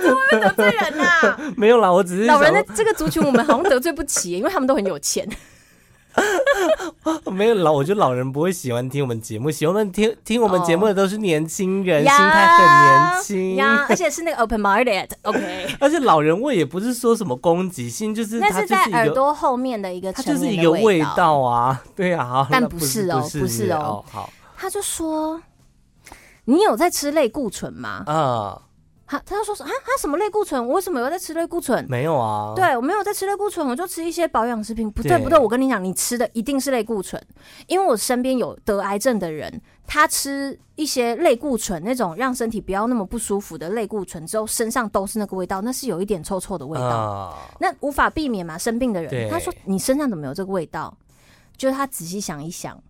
[0.00, 1.38] 怎么会得罪人啊？
[1.56, 5.28] 没有啦，我只是老人的这个族群，我们好像得罪不起，因为他们都很有钱。
[7.30, 15.08] 没有老，我觉得老人不会喜欢听我们节目，喜欢听听我们节目的都是年轻人，心态很年轻呀，而且是那个 open minded。
[15.22, 21.80] OK， 而且老人味也不是说什么攻击性，就是那是在耳朵后面的一个，它就是一个味道啊。
[21.94, 25.40] 对啊，但不是哦，不是哦，好，他就说。
[26.44, 28.02] 你有在吃类固醇吗？
[28.06, 28.62] 啊，
[29.06, 30.64] 他他就说啊，他什么类固醇？
[30.66, 31.84] 我为什么有在吃类固醇？
[31.88, 34.90] 没有啊，对我没有在吃类固醇，我就吃一些保养食品。
[34.90, 37.20] 不对不对，我跟你讲，你吃的一定是类固醇，
[37.66, 48.56] 因为我身边有得癌症的人，他吃一些类固醇那种让身体不要那么不舒服的类固醇之后，身上都是那个味道，那是有一点臭臭的味道，啊、那无法避免嘛。
[48.56, 50.96] 生病的人，他说你身上怎么有这个味道？
[51.56, 52.80] 就是他仔细想一想。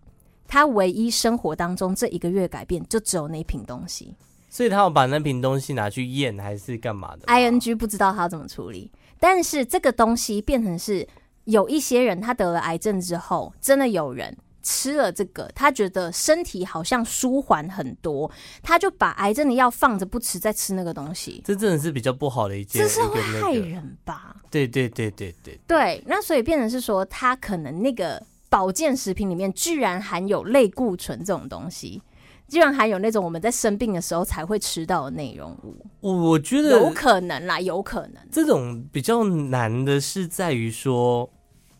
[0.51, 4.13] 他唯一生活当中这一个月改变，就只有那瓶东西，
[4.49, 11.07] 所以他要把那瓶东西拿去验还是干嘛的？ING 不知道他要怎么处理，但是这个东西变成是
[11.45, 18.29] 有一些人他得了癌症之后，真的有人吃了这个，他觉得身体好像舒缓很多，
[18.61, 21.41] 他就把癌症的药放着不吃，再吃那个东西。
[21.45, 24.35] 这真的是比较不好的一件，这是会害人吧？
[24.49, 28.21] 对对对对对对，那所以变成是说他可能那个。
[28.51, 32.01] 保健食品里面居然含有类固醇这种东西，
[32.49, 35.85] 居然含有那种我们在生病的时候才会吃到的内容物。
[36.01, 38.15] 我觉得有可能啦，有可能。
[38.29, 41.29] 这种比较难的是在于说，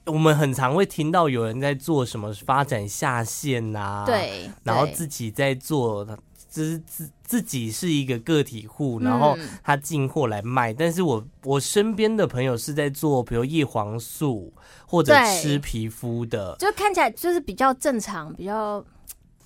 [0.06, 6.08] 我们很常会听到有人在做什么发展下线呐，对，然后自己在做
[6.52, 10.74] 就是自自己是一个个体户，然后他进货来卖。
[10.74, 14.54] 嗯、但是我我身边的朋友是在做，比如叶黄素
[14.86, 18.84] 或者吃皮肤的，就看起来就是比较正常，比较。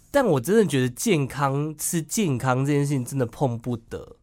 [0.10, 4.16] 但我真的觉得健康吃健康这件事情真的碰不得。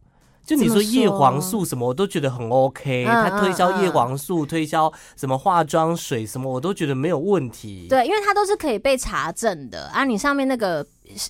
[0.44, 3.04] 就你说叶黄素什么，我都觉得很 OK。
[3.04, 7.86] 他推销叶黄素，推销什么化妆水什么，我都觉得没有问题。
[7.88, 10.04] 对，因为它都是可以被查证的啊。
[10.04, 10.84] 你上面那个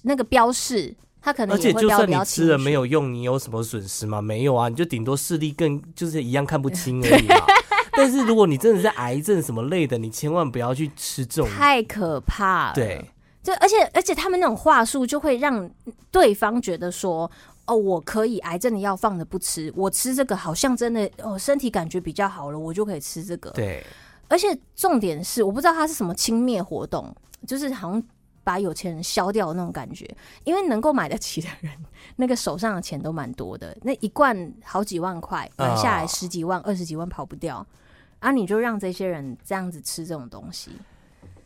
[0.05, 4.21] 那个标示，它可能而且就算你吃了没有用，你有什么损失吗？
[4.21, 7.37] 没有啊，你就顶多视力更就是一样看不清而已嘛。
[7.93, 12.75] 但是如果你真的是癌症什么类的，你千万不要去吃这种，太可怕了。
[12.75, 13.03] 对，
[13.43, 15.71] 就而且而且他们那种话术就会让
[16.11, 17.31] 对方觉得说。
[17.65, 23.51] 哦，我可以癌症的药放着不吃，我吃这个好像真的哦，身体感觉比较好了，我就可以吃这个。
[23.51, 23.81] 对，
[24.27, 27.15] 而且重点是，我不知道它是什么轻蔑活动，
[27.47, 28.03] 就是好像
[28.45, 30.09] 把有钱人消掉的那种感觉，
[30.45, 31.73] 因为能够买得起的人，
[32.17, 37.65] 那个手上的钱都蛮多的，那一罐好几万块买下来十几万、二十几万跑不掉
[38.19, 38.33] 啊！
[38.33, 40.71] 你就让这些人这样子吃这种东西。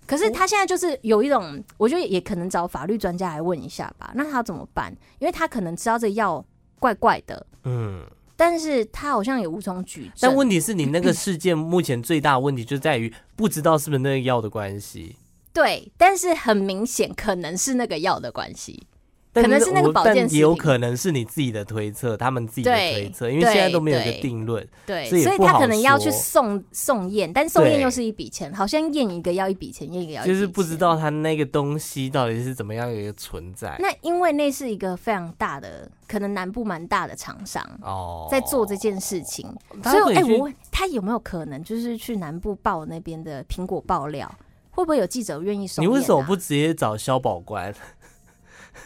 [0.07, 4.13] 可是他现在就是有一种，我觉得也可能找法律专家来问一下吧。
[4.15, 4.97] 那他怎么办？
[5.19, 6.45] 因为他可能知道这药
[6.79, 8.05] 怪怪的，嗯，
[8.37, 10.13] 但是他好像也无从举证。
[10.21, 15.17] 但问题是你那个 事件目前最大的问题就在于不知道是不是那个药的关系。
[15.57, 18.87] 对，但是很明显可能是那个药的关系。
[19.33, 33.77] 可能是那个保健也有可能是你自己的推测，他们自己的推测，因为现在都没有一个定论，对，所以他可能要去送送验，但是送验又是一笔钱，好像验一个要一笔钱，验一个要就是不知道他那个东西到底是怎么样一个存在。
[33.79, 39.47] 那因为那是一个非常大的，可能南部蛮大的厂商哦，在做这件事情，
[39.85, 44.35] 所以哎，我问他有没有可能就是去南部报那边的苹果爆料，
[44.77, 45.83] 会不会有记者愿意送？
[45.83, 47.75] 你为什么不直接找肖保官？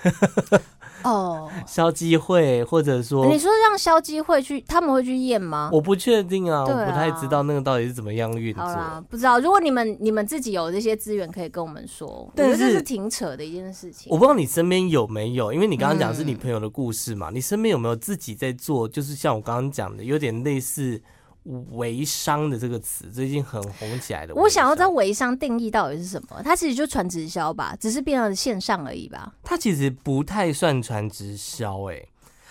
[1.02, 5.70] 哦，消基会或者说，你说让消基会去，他们会去验吗？
[5.72, 9.04] 我不确定啊，啊，我不太知道那个到底是怎么样运作。
[9.08, 9.40] 不知道。
[9.40, 12.30] 如果你们你们自己有这些资源，可以跟我们说。
[12.36, 14.12] 但是这是挺扯的一件事情。
[14.12, 18.86] 我不知道你身边有没有，因为你刚刚讲的是你朋友的故事嘛，嗯、你身边有没有自己在做？
[18.86, 21.02] 就是像我刚刚讲的，有点类似。
[21.44, 24.34] 微商的这个词最近很红起来的。
[24.34, 26.42] 我想要知道微商定义到底是什么？
[26.44, 29.32] 它其实就传直销吧，只是变成线上而已吧。
[29.42, 32.06] 它其实不太算传直销，哎，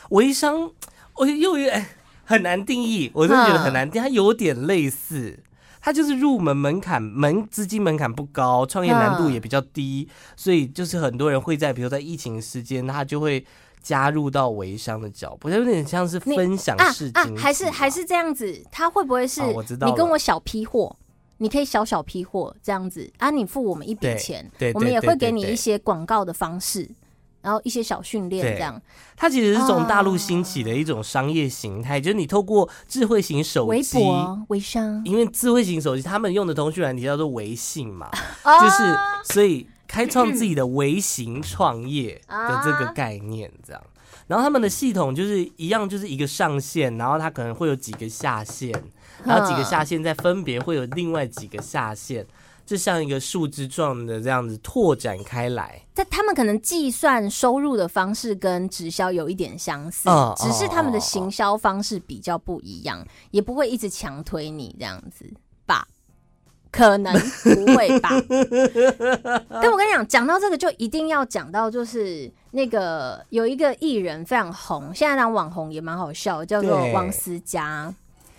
[0.10, 0.72] 微商
[1.16, 1.86] 我又有点
[2.26, 4.02] 很难定义，我真的觉得很难定。
[4.02, 5.40] 它有点类似，
[5.80, 13.46] 它就是入门门槛门资金门槛不高，创业难度也比较低，所以就是很多人会在比如在疫情时间，他就会。
[13.82, 18.62] 加入到微商的脚步，有点像是分享式啊，啊，还是还是这样子？
[18.72, 19.42] 他会不会是？
[19.42, 20.96] 你跟我小批货，
[21.38, 23.30] 你可以小小批货这样子啊？
[23.30, 26.90] 你付我们一笔钱，我们也会给你一些广告的方式，
[27.42, 28.80] 然后一些小训练这样。
[29.16, 38.10] 它其实是从大陆兴起的一种商业形态，就是你透过智慧型手机、微博、微商，因为智慧型手机他们用的通讯软体叫做微信嘛，
[38.44, 39.68] 就是所以。
[39.90, 43.82] 开创自己的微型创业的这个概念，这样，
[44.28, 48.72] 然后他们的系统就是一样，就是一个上线，然后它可能会有几个下线，
[49.26, 52.24] 然后几个下线再分别会有另外几个下线，
[52.68, 55.82] 就像一个树枝状的这样子拓展开来。
[55.96, 65.42] 但他们可能计算收入的方式跟直销有一点相似，只是他们的行销方式比较不一样，也不会一直强推你这样子吧。
[66.72, 68.10] 可能不会吧，
[69.50, 77.94] 但我跟你讲，讲到这个就一定要讲到，就是那个有一个艺人非常红，现在当网红也蛮好笑，叫做王思佳，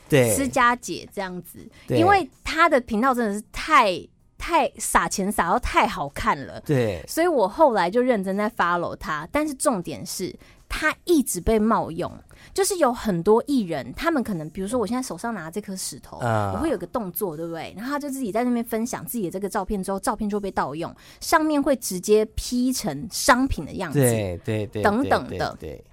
[0.08, 4.00] 对，思佳姐这样子，因为她的频道真的是太
[4.38, 10.34] 太撒钱撒到太好看了，对，所以我后来就认真在 follow 她，但是重点是
[10.70, 12.10] 她一直被冒用。
[12.54, 17.74] 就是有很多艺人，他们可能比如说，我现在手上拿这颗石头，我会有个动作，对不对？
[17.76, 25.54] 然后他就自己在那边分享自己的这个照片之后，照片就被盗用，上面会直接 P 成商品的样子，对对对，等等的。
[25.60, 25.84] 对，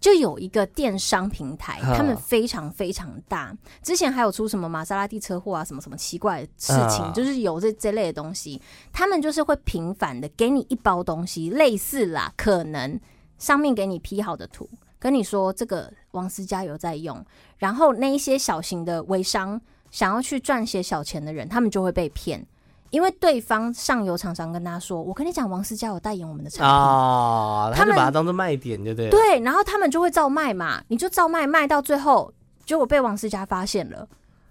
[0.00, 8.60] 就有一个电商平台，他们非常非常大，之前还有出什么玛莎拉蒂车祸啊，什么什么奇怪的事情，就是有这这类的东西，
[8.92, 12.98] 他们就是会频繁的给你一包东西，类似啦，可能
[13.40, 14.70] 上面给你 P 好的图。
[15.00, 17.24] 跟你说这个王思佳有在用，
[17.56, 19.58] 然后那一些小型的微商
[19.90, 22.46] 想要去赚些小钱的人，他们就会被骗，
[22.90, 29.08] 因为对方上游厂商跟他说：“我跟你讲，王思佳有代言我们的产品啊。”他们就把它当做卖点，对不对？
[29.08, 32.30] 对，然后他们就会照卖嘛，你就照卖，卖到最后
[32.66, 34.06] 结果被王思佳发现了，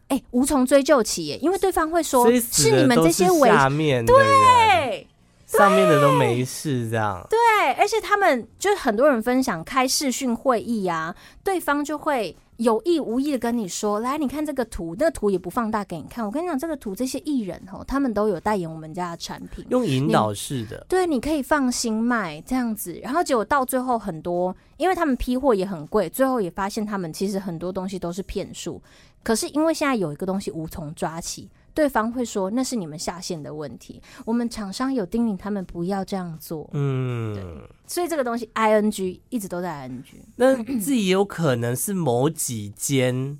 [0.08, 5.08] 哎、欸，无从追究起耶，因为对方会说是你们这些微下面对。
[5.58, 12.36] 上面的都没事，这样对，而且他们就是很多人分享开视讯会议、啊，对方就会。
[12.60, 16.26] 有意无意的跟你说，来，你看这个图，那个图也不放大给你看。
[16.26, 23.00] 我跟你讲，这个图这些艺人哦，他们都有代言我们家的产品，用引导式的，对，你可以放心卖这样子。
[23.02, 28.82] 然后结果到最后很多，因为他们批货也很贵，最后也发现他们其实很多东西都是骗术。
[29.24, 31.50] 可是因为现在有一个东西无从抓起。
[31.74, 36.70] 对方会说那是你们下线的问题，我们厂商有叮咛他们不要这样做。
[36.74, 37.44] 嗯，对，
[37.88, 40.04] 所以这个东西 ing 一直都在 ing。
[40.36, 43.38] 那自己有可能是某几间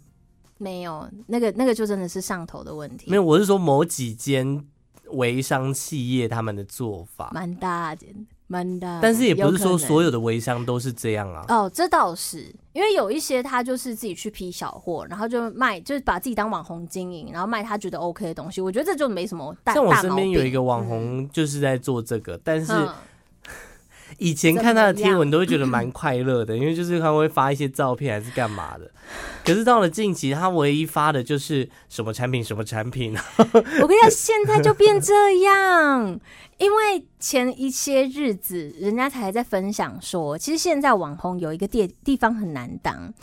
[0.58, 3.10] 没有那个那个就真的是上头的问题。
[3.10, 4.66] 没有，我是说某几间
[5.12, 8.06] 微商企业他们的做法蛮大的。
[9.02, 11.46] 但是也不是说所有的微商都是这样啊。
[11.48, 18.60] 哦，这倒是，因为有一些他就是自己去批小货，然后就卖，就是把自己当网红经营，然后卖他觉得 OK 的东西。
[18.60, 19.74] 我觉得这就没什么大。
[19.74, 22.74] 像我身边有一个网红就是在做这个，嗯、但是。
[24.20, 28.92] 嗯以前看他的贴文都会觉得蛮快乐的， 因为就是他会发一些照片还是干嘛的。
[29.46, 33.16] 可是到了近期，他唯一发的就是什么产品什么产品。
[33.38, 36.20] 我跟你讲，现在就变这样，
[36.60, 43.14] 因为前一些日子人家才在分享说，其实现在网红有一个地地方很难当，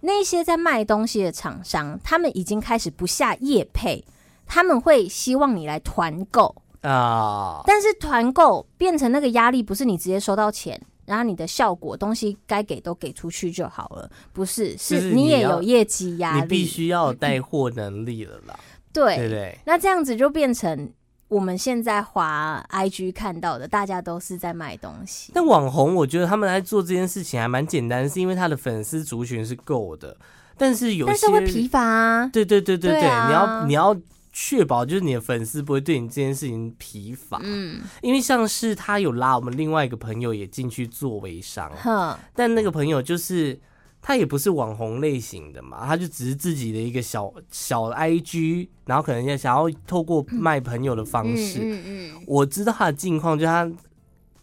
[0.00, 4.04] 那些在卖东西的厂商，他们已经开始不下业配，
[4.46, 6.56] 他们会希望你来团购。
[6.86, 7.62] 啊！
[7.66, 18.58] 但是团购变成那个压力，不是你直接收到钱，然后你的效果东西该给都给出去就好了，不是，是你也有业绩压力，你必须要有带货能力了啦。
[18.92, 20.90] 对对对，那这样子就变成
[21.28, 25.32] 我们现在滑 IG 看到的，大家都是在卖东西。
[25.34, 30.16] 但网红，我觉得他们来做这件事情还蛮简单，是因为他的粉丝族群是够的，
[30.56, 32.30] 但是有些但是会疲乏啊。
[32.32, 33.96] 对对对对对，对啊、你要你要。
[34.38, 43.58] 确保就是你的粉丝不会对你这件事情疲乏，嗯，因为像是他有拉我们另外一个朋友也进去做微商，哼，但那个朋友就是
[44.02, 53.66] 他也不是网红类型的嘛，他就只是自己的一个小小 IG，然后可能也想要透过卖朋友的方式，嗯嗯，我知道他的近况，就他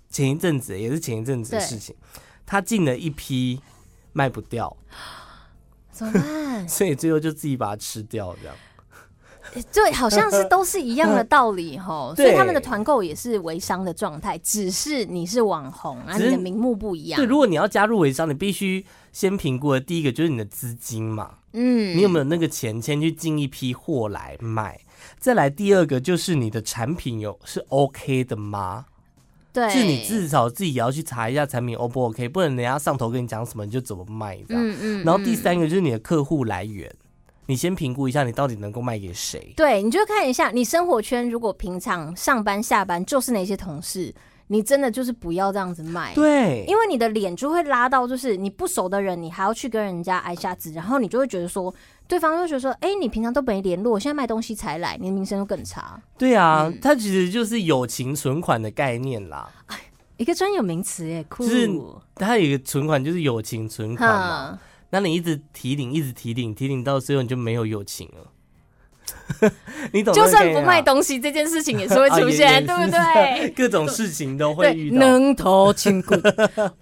[0.10, 1.96] 前一阵子也是前一阵子的事情，
[2.48, 3.62] 他进了一批
[4.12, 4.76] 卖不掉，
[5.92, 6.66] 怎么办？
[6.68, 8.56] 所以最后就自己把它吃掉，这样。
[9.72, 17.20] 对，好像是都是一样的 道理哈，所以他们的团购也是微商的状态，只是你是网红，啊，你的名目不一样。
[17.20, 24.80] 对，如果你要加入微商，你必须先评估的第一个就是你的资金嘛，嗯，你有没有那个钱先去进一批货来卖？
[25.20, 28.86] 再来第二个就是你的产品有是 OK 的吗？
[29.52, 34.68] 对，是你至少自己也要去查一下产品 O 不 OK，不能人家上头跟你讲什么你就怎么卖这样。
[34.68, 35.04] 嗯嗯。
[35.04, 36.92] 然后第三个就是你的客户来源。
[37.46, 39.54] 你先评估一下，你到底能够卖给谁？
[39.56, 44.14] 对，你就看一下你生活圈，如果平常上班下班就是那些同事，
[44.48, 46.14] 你真的就是不要这样子卖。
[46.14, 51.74] 对，因为你的脸就会拉到，就是你不熟的人，你还要去跟人家挨下子，然后你就会觉得说，
[52.08, 56.02] 对方就觉得说，哎、欸，你平常都没联络，现在卖东西才来，你的名声就更差。
[56.18, 59.52] 对啊，嗯、它其实就是友情存款的概念啦。
[60.16, 61.44] 一个专有名词耶，酷。
[61.44, 61.70] 就是
[62.16, 64.60] 它有一个存款，就是友情存款嘛。
[64.94, 68.30] 那你一直提领，一直提领，提领到最后你就没有友情了。
[69.92, 70.14] 你懂？
[70.14, 73.50] 就算不卖东西，这件事情也是会出现， 对不对？
[73.56, 74.98] 各种事情都会遇到。
[74.98, 76.14] 能头亲故。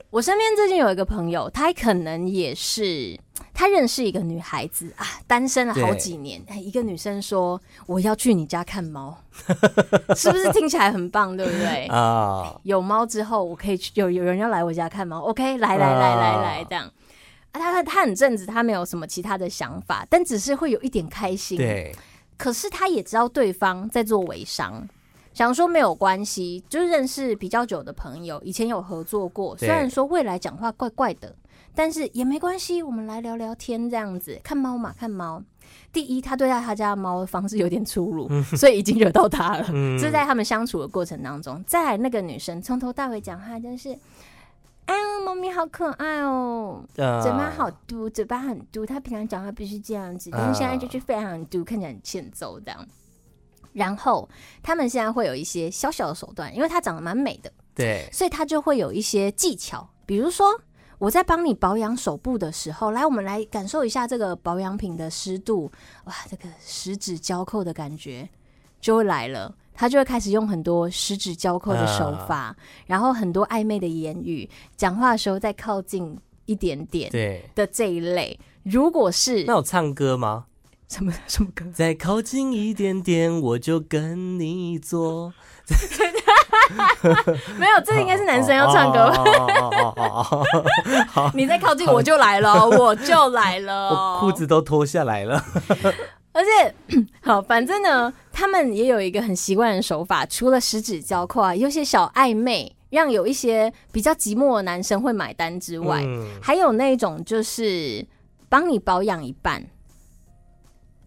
[0.09, 3.17] 我身边最近有一个朋友，他可能也是
[3.53, 6.43] 他认识一个女孩子啊，单身了好几年。
[6.61, 9.17] 一个女生说：“我要去你家看猫。
[10.17, 11.35] ”是不是听起来很棒？
[11.37, 11.85] 对不对？
[11.87, 13.89] 啊，有猫之后，我可以去。
[13.95, 16.91] 有有人要来我家看猫，OK，来来来来来，这样。
[17.51, 21.57] 啊，他他很正直，他没有什么其他的想法，但只是会有一点开心。
[21.57, 21.93] 对，
[22.37, 24.87] 可是他也知道对方在做微商，
[25.33, 29.57] 想说没有关系，就是认识比较久的朋友，以前有合作过。
[29.57, 31.35] 虽然说未来讲话怪怪的，
[31.75, 34.39] 但是也没关系，我们来聊聊天这样子。
[34.41, 35.43] 看猫嘛，看猫。
[35.91, 39.65] 第一，他对待他家猫的方式有点粗鲁， 嗯、所以已经惹到他了。
[39.73, 41.61] 嗯，这是在他们相处的过程当中。
[41.67, 43.97] 再来，那个女生从头到尾讲话就是。
[45.21, 48.85] 猫咪好可爱哦，呃、嘴巴好嘟，嘴巴很嘟。
[48.85, 52.87] 它平常讲话必须这样子，但是现在就是非常嘟，看起来很欠揍这样。
[53.73, 54.27] 然后
[54.61, 59.87] 他们现在会有一些小小的手段，因为它长得蛮美的，对，所以它就会有一些技巧。
[60.05, 60.59] 比如说，
[60.97, 65.71] 我在帮你保养手部的时候，来，我们来感受一下这个保养品的湿度，
[66.03, 68.27] 哇，这个十指交扣的感觉
[68.81, 69.55] 就会来了。
[69.73, 78.39] 他就会开始用很多十指交扣的手法，嗯、然后很多暧昧的言语，讲话的时候再靠近一点点，对的这一类。
[78.63, 80.45] 如果是那有唱歌吗？
[80.87, 81.65] 什么 什么歌？
[81.73, 85.33] 再靠近一点点，我就跟你做。
[87.57, 89.23] 没有，这应该是男生要唱歌吧。
[91.33, 95.43] 你再靠近我就来了，我就来了，我裤子都脱下来了。
[96.33, 96.75] 而且，
[97.21, 108.05] 好，反正呢，他们也有一个很习惯的手法，除了十指交扣啊，有些小暧昧，让有一些比较寂寞的男生会买单之外，嗯、还有那种就是
[108.47, 109.65] 帮你保养一半。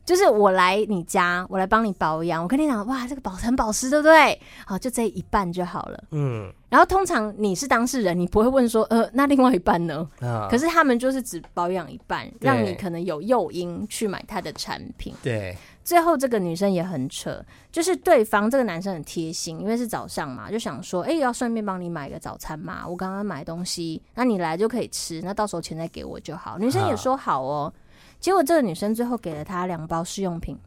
[0.05, 2.43] 就是我来你家，我来帮你保养。
[2.43, 4.39] 我跟你讲，哇，这个保很保湿，对不对？
[4.67, 6.05] 好，就这一半就好了。
[6.11, 6.53] 嗯。
[6.75, 10.05] 然后通常你是当事人，你不会问说，呃，那另外一半呢？
[10.19, 10.49] 啊。
[10.51, 15.15] 可是他们就是只保养一半，让你可能有诱因去买他的产品。
[15.23, 15.57] 对。
[15.85, 22.85] 最后这个女生也很扯，就是对方这个男生很贴心，因为是早上嘛，就想说，哎，要顺便帮你买个早餐嘛。
[22.85, 26.59] 我刚刚买东西，那你来就可以吃，那到时候钱再给我就好。
[26.59, 27.73] 女生也说好哦。
[28.19, 30.59] 结果这个女生最后给了他两包试用品，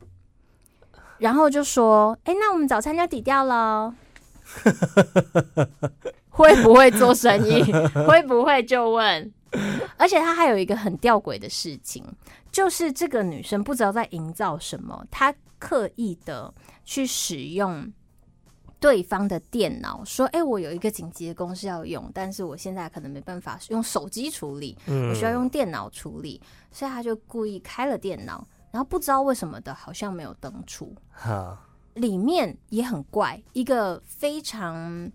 [1.17, 3.93] 然后就说：“哎、欸，那我们早餐就抵掉了。”
[6.29, 7.63] 会不会做生意？
[8.07, 9.33] 会不会就问？
[9.97, 12.03] 而且他还有一个很吊诡的事情，
[12.51, 17.91] 就是这个女生不知道在营造什么，她刻意的去使用。
[18.79, 30.95] 对方的电脑说：“哎、欸，我有一个紧急的公事要用，但是我现在可能没办法用手机处理，我需要用电脑处理，嗯、所以他就故意开了电脑，然后不知道为什么的，好像没有登出。
[31.09, 31.59] 哈，
[31.97, 35.11] 里面也很怪，一个非常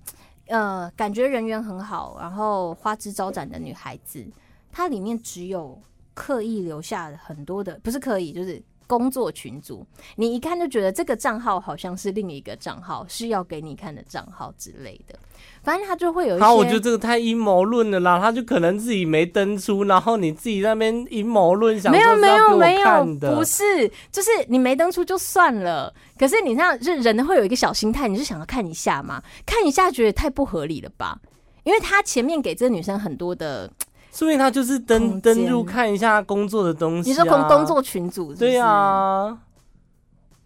[0.46, 4.24] 呃感觉人缘很好，然后花枝招展的女孩子，
[4.70, 5.80] 她里面只有
[6.14, 15.18] 刻意留下很多的，不是刻意，就是。”工作群组，你一看就觉得这个账号好像是另一个账号，是要给你看的账号之类的。
[15.62, 16.44] 反正他就会有一些。
[16.44, 18.18] 好，我觉得这个太阴谋论了啦。
[18.20, 21.92] 他就可能自己没登出，然后你自己那边阴谋论，想。
[21.92, 23.04] 没有没有没有，
[23.34, 25.92] 不是，就是你没登出就算了。
[26.18, 29.22] 可是你那样，就人会有一个小心态，你是想要看一下吗？
[29.46, 31.18] 看一下觉得太不合理了吧？
[31.64, 33.70] 因为他前面给这个女生很多的。
[34.14, 37.10] 所以他就是登登入看一下工作的东西，啊。
[37.10, 38.38] 你说工工作群组是是？
[38.40, 39.38] 对啊，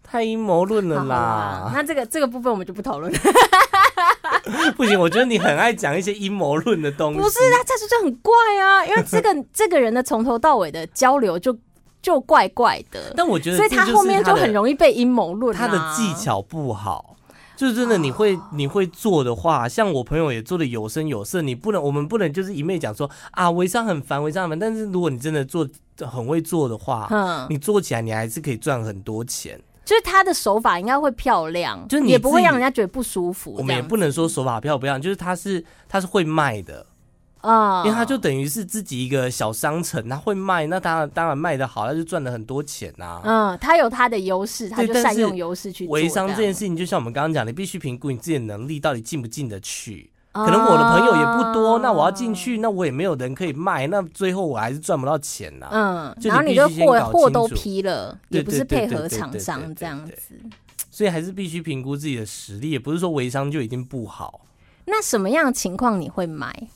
[0.01, 1.69] 太阴谋论了啦。
[1.73, 3.19] 那这个这个部分我们就不讨论了。
[4.75, 7.19] 不行，我觉得你很爱讲一些阴谋论的东西。
[7.19, 11.57] 不是，他这是就很怪啊，因为这个 这个人的从头到尾的交流就
[12.01, 13.13] 就怪怪的。
[13.15, 15.55] 但我觉得，所以他后面就很容易被阴谋论。
[15.55, 17.13] 他的技巧不好。
[17.55, 21.41] 就是真的，你会你会做的话，像我朋友也做的有声有色。
[21.41, 24.59] 你不能，我们不能就是一昧讲说啊，微商很烦，微商很烦。
[24.59, 25.67] 但是如果你真的做
[26.01, 29.59] 很会做的话，嗯，你做起来你还是可以赚很多钱。
[29.87, 33.55] 就是他的手法应该会漂亮，就是你也不会让人家觉得不舒服。
[33.57, 36.85] 我们也不能说手法漂不漂亮，就是他是他是会卖的。
[37.39, 43.21] 啊，因为他就等于是自己一个小商城，他会卖，那当然当然卖的好，他就赚了很多钱呐、啊。
[43.23, 45.93] 嗯，他有他的优势，他就善用优势去做。
[45.93, 50.11] 微商这件事情，就像我们刚刚讲，你必须评估你自己的能力到底进不进得去。
[50.45, 55.67] 可能我的朋友也不多，那我要进去，那我也没有人可以卖，那最后我还是赚不到钱呐。
[55.71, 60.13] 嗯，然后你就货货都批了，也不是配合厂商这样子。
[60.89, 64.41] 所以还是必须评估自己的实力，也不是说微商就一定不好。
[64.85, 66.67] 那什么样的情况你会买？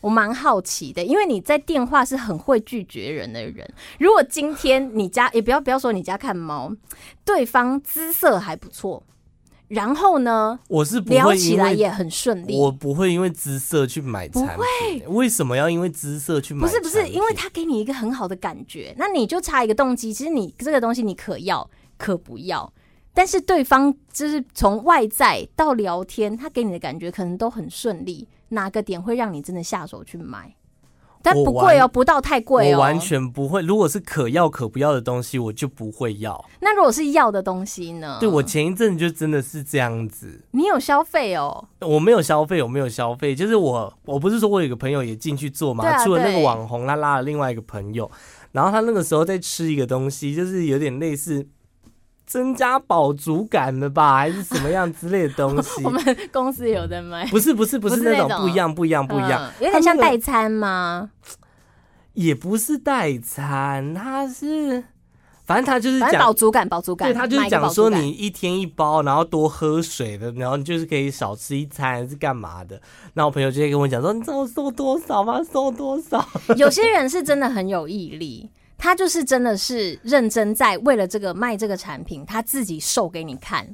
[0.00, 3.72] 我蛮好奇的，因为你在电话是很会拒绝人的人。
[4.00, 6.72] 如果今天你家也不要不要说你家看猫，
[7.24, 9.00] 对方姿色还不错，
[9.72, 12.54] 然后呢，我是不会聊起来也很顺利。
[12.54, 14.56] 我不会因为姿色去买产品。
[14.56, 16.60] 不会，为什么要因为姿色去买？
[16.60, 20.12] 不是不是，因为他给你一个很好的感觉，那你就差一个动机。
[20.12, 22.70] 其实你这个东西你可要可不要，
[23.14, 28.28] 但是对方就是从外在到聊天，他给你的感觉可能都很顺利。
[28.50, 30.54] 哪个点会让你真的下手去买？
[31.22, 32.76] 但不贵哦，不到太贵哦。
[32.76, 33.62] 我完全不会。
[33.62, 36.44] 如果是可要可不要的东西，我就不会要。
[36.60, 38.18] 那如果是要的东西呢？
[38.20, 40.40] 对，我前一阵就真的是这样子。
[40.50, 41.68] 你有消费哦？
[41.80, 43.34] 我没有消费，我没有消费。
[43.34, 45.86] 就是我，我不是说我有个朋友也进去做嘛？
[45.86, 48.10] 啊、除了那个网红，他拉了另外一个朋友，
[48.52, 51.46] 然后他那个时候在吃一个东西，就是有点类似。
[52.32, 55.70] 增加饱足感的吧， 还是什么样之类的东西？
[55.84, 56.02] 我们
[56.32, 57.26] 公司有在卖。
[57.26, 61.10] 不是不是不是那种，不一样不一样不一样，有点像代餐吗？
[62.14, 64.82] 也不是代餐，它是，
[65.44, 67.10] 反正他就是讲饱足感，饱足感。
[67.10, 72.80] 对，它就是讲说你一天一包，然后多喝水的，然后你就是可以少吃一餐，还是干嘛的？
[73.12, 75.38] 那我朋友就会跟我讲说，你知道我瘦多少吗？
[75.52, 76.26] 瘦多少？
[76.56, 78.48] 有些人是真的很有毅力。
[78.82, 83.64] 他就是真的是认真在为了这个卖这个产品，他自己瘦给你看。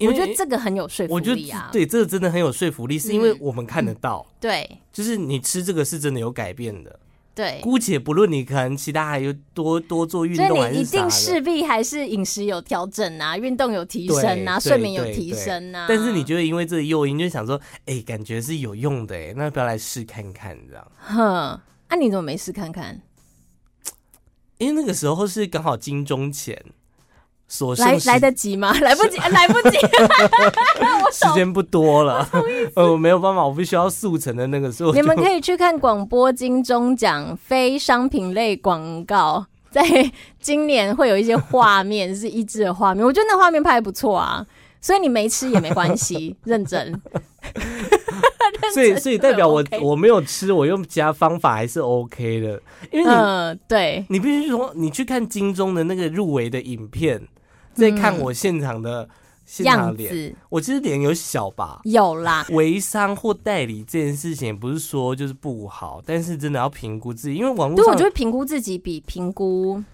[0.00, 1.68] 我觉得这个很有说服力啊！
[1.70, 4.26] 对，这个真的很有说服力，是因为我们看得到。
[4.40, 6.98] 对，就是你吃这个是真的有改变的。
[7.32, 15.86] 对，姑且不论你可能其他还有多多做运动，所以你一定势必还是饮食有调整啊，运动有提升啊，睡眠有提升啊。
[15.88, 17.54] 但是你觉得因为这个诱因，就想说，
[17.84, 20.58] 哎、欸，感觉是有用的，哎，那要不要来试看看？
[20.68, 20.92] 这样。
[20.96, 21.14] 哼，
[21.88, 23.00] 那、啊、你怎么没试看看？
[24.58, 26.60] 因为那个时候是刚好金钟前。
[27.48, 28.72] 所来来得及吗？
[28.82, 29.78] 来不及， 来不及，
[31.14, 32.28] 时间不多了。
[32.74, 34.92] 呃，我没有办法，我必须要速成的那个时候。
[34.92, 39.80] 你们可以去看广播金钟奖非商品类广告，在
[40.40, 44.44] 今年会有一些画面是一致的画面，我觉得那画面拍的不错啊。
[44.80, 47.00] 所以你没吃也没关系， 认真。
[48.72, 52.60] 所以所以代表我我没有吃，我用其他方法还是 OK 的。
[52.90, 57.26] 因为你、呃、对，你必须说你去看金钟的那个入围的影片。
[57.74, 59.06] 再看我现场的
[59.44, 61.82] 现场脸，我其实脸有小吧？
[61.84, 62.46] 有啦。
[62.52, 69.84] 微商或代理这件事情，不是说就是不好，但是真的要评估自己，因为网络上，对，我觉得评估自己比评估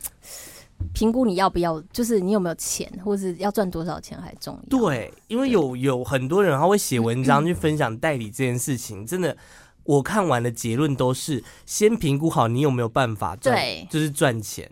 [0.93, 4.79] 评估你要不要，就是你有没有钱，或是要赚多少钱还重要。
[4.79, 9.37] 对，因为有有很多人他会写文章去分享代理这件事情，真的，
[9.85, 13.57] 我看完的结论都是先评估好你有没有办法赚，
[13.89, 14.71] 就是赚钱。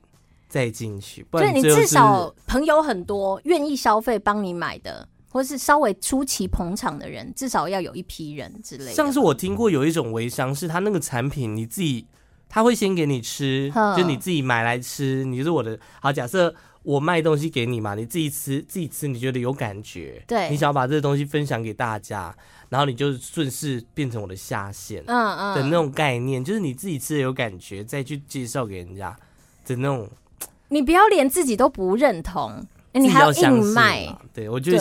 [0.48, 8.92] 再进去，不然就是你至少朋友很多，愿意消费帮你买的，或是稍微出奇捧场的人，至少要有一批人之类的。
[8.92, 12.04] 像是我听过有一种微商，是他那个产品你自己，
[12.50, 15.24] 他会先给你吃，就你自己买来吃。
[15.24, 22.34] 你就是我的好，假设我卖东西给你嘛，你自己吃，自己吃你觉得有感觉，对，你想要把这个东西分享给大家，
[22.68, 29.16] 然后你就顺势变成我的下线，嗯嗯的那种概念，就是你自己吃的有感觉，再去介绍给人家
[29.64, 30.08] 的那种。
[30.68, 34.06] 你不要连自己都不认同，你还要硬卖。
[34.32, 34.78] 对，我觉得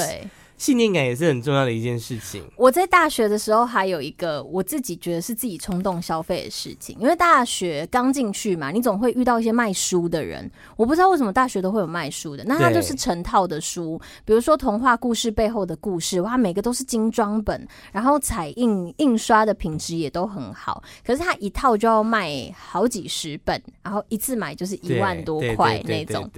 [0.60, 2.43] 信念感也是很重要的一件事情。
[2.57, 10.51] 我在大学的时候还有一个我自己觉得是自己冲动消费的事情，因为大学刚进去嘛，你总会遇到一些卖书的人。
[10.76, 20.84] 我不知道为什么大学都会有卖书的，那它就是成套的书，比如说童话故事背后的故事，哇，每个都是精装本，然后彩印印刷的品质也都很好。
[21.05, 26.30] 可是它一套就要卖好几十本，然后一次买就是一万多块那种，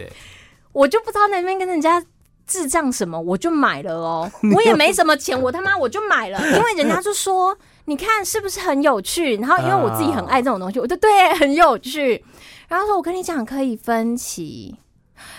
[0.72, 2.06] 我就不知道那边跟人家。
[2.52, 3.18] 智障什么？
[3.18, 9.38] 我就买了哦， 我也没什么钱，我他妈我就买了， 因为人家就说，你看是不是很有趣？
[9.38, 12.22] 然后因为我自己很爱这种东西，我就对，很有趣。
[12.68, 14.76] 然后说我跟你讲可以分期，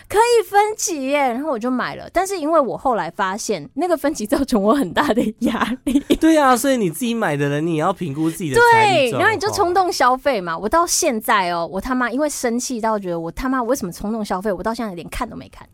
[0.09, 2.09] 可以分期耶，然后我就买了。
[2.13, 5.99] 但是因为我后来发现那个分期造成我很大的压力。
[6.21, 8.57] 对啊，所以你自己买的人，你也要评估自己的。
[8.73, 10.57] 对，然后你就冲动消费嘛。
[10.57, 14.53] 我到现在哦，我他妈因为生气到觉得我他妈为什么冲动消费？
[14.53, 15.67] 我到现在连看都没看。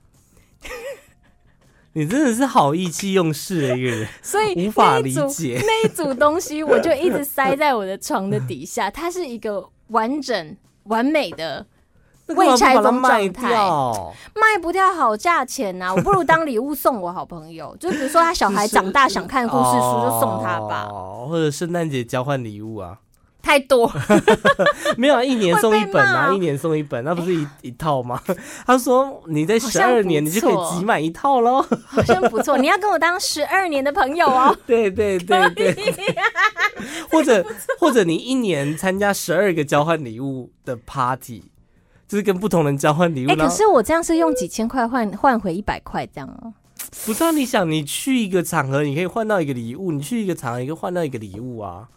[1.98, 8.88] 你真的是好意气用事的一个人， 所以无法理解 那一组东西，我就一直塞在我的床的底下。
[8.88, 11.66] 它是一个完整完美的
[12.28, 13.48] 未拆封状态，
[14.36, 15.94] 卖不掉好价钱呐、啊！
[15.96, 20.86] 我不如当礼物送我好朋友， 就比如说他小孩长大想看故事书，就送他吧，
[21.28, 22.98] 或者圣诞节交换礼物啊。
[23.48, 23.90] 太多，
[24.98, 28.20] 没有一年送一本啊，一年送一本，那不是一一套吗？
[28.66, 32.58] 他说你在十二年，你就可以集满一套喽，好像不错。
[32.60, 34.54] 你要跟我当十二年的朋友哦。
[34.66, 35.94] 对对对对，
[37.10, 37.42] 或者
[37.80, 41.42] 或者你一年参加十二个交换礼物的 party，
[42.06, 43.30] 就是跟不同人交换礼物。
[43.30, 46.52] 哎，可是我这样是用几千块换换回一百块这样哦。
[47.06, 51.88] 不是啊，你想你去一个场合，你可以换到一个礼物；你去一个场合，你可以换到一个礼物啊。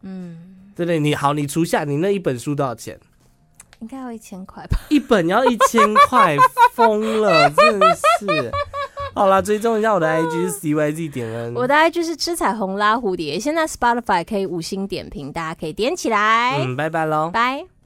[0.00, 0.53] 嗯。
[0.74, 2.98] 对对，你好，你除下你那一本书多少钱？
[3.80, 4.78] 应该要一千块吧？
[4.88, 6.36] 一本要一千块，
[6.72, 8.50] 疯了，真的是。
[9.14, 13.38] 好啦，追踪一下我的 IG 是 CYZ 点 N，我的 IG 是吃彩虹拉蝴蝶。
[13.38, 16.58] 现在 Spotify 可以五星点评，大家可以点起来。
[16.64, 17.73] 嗯，拜拜喽，拜。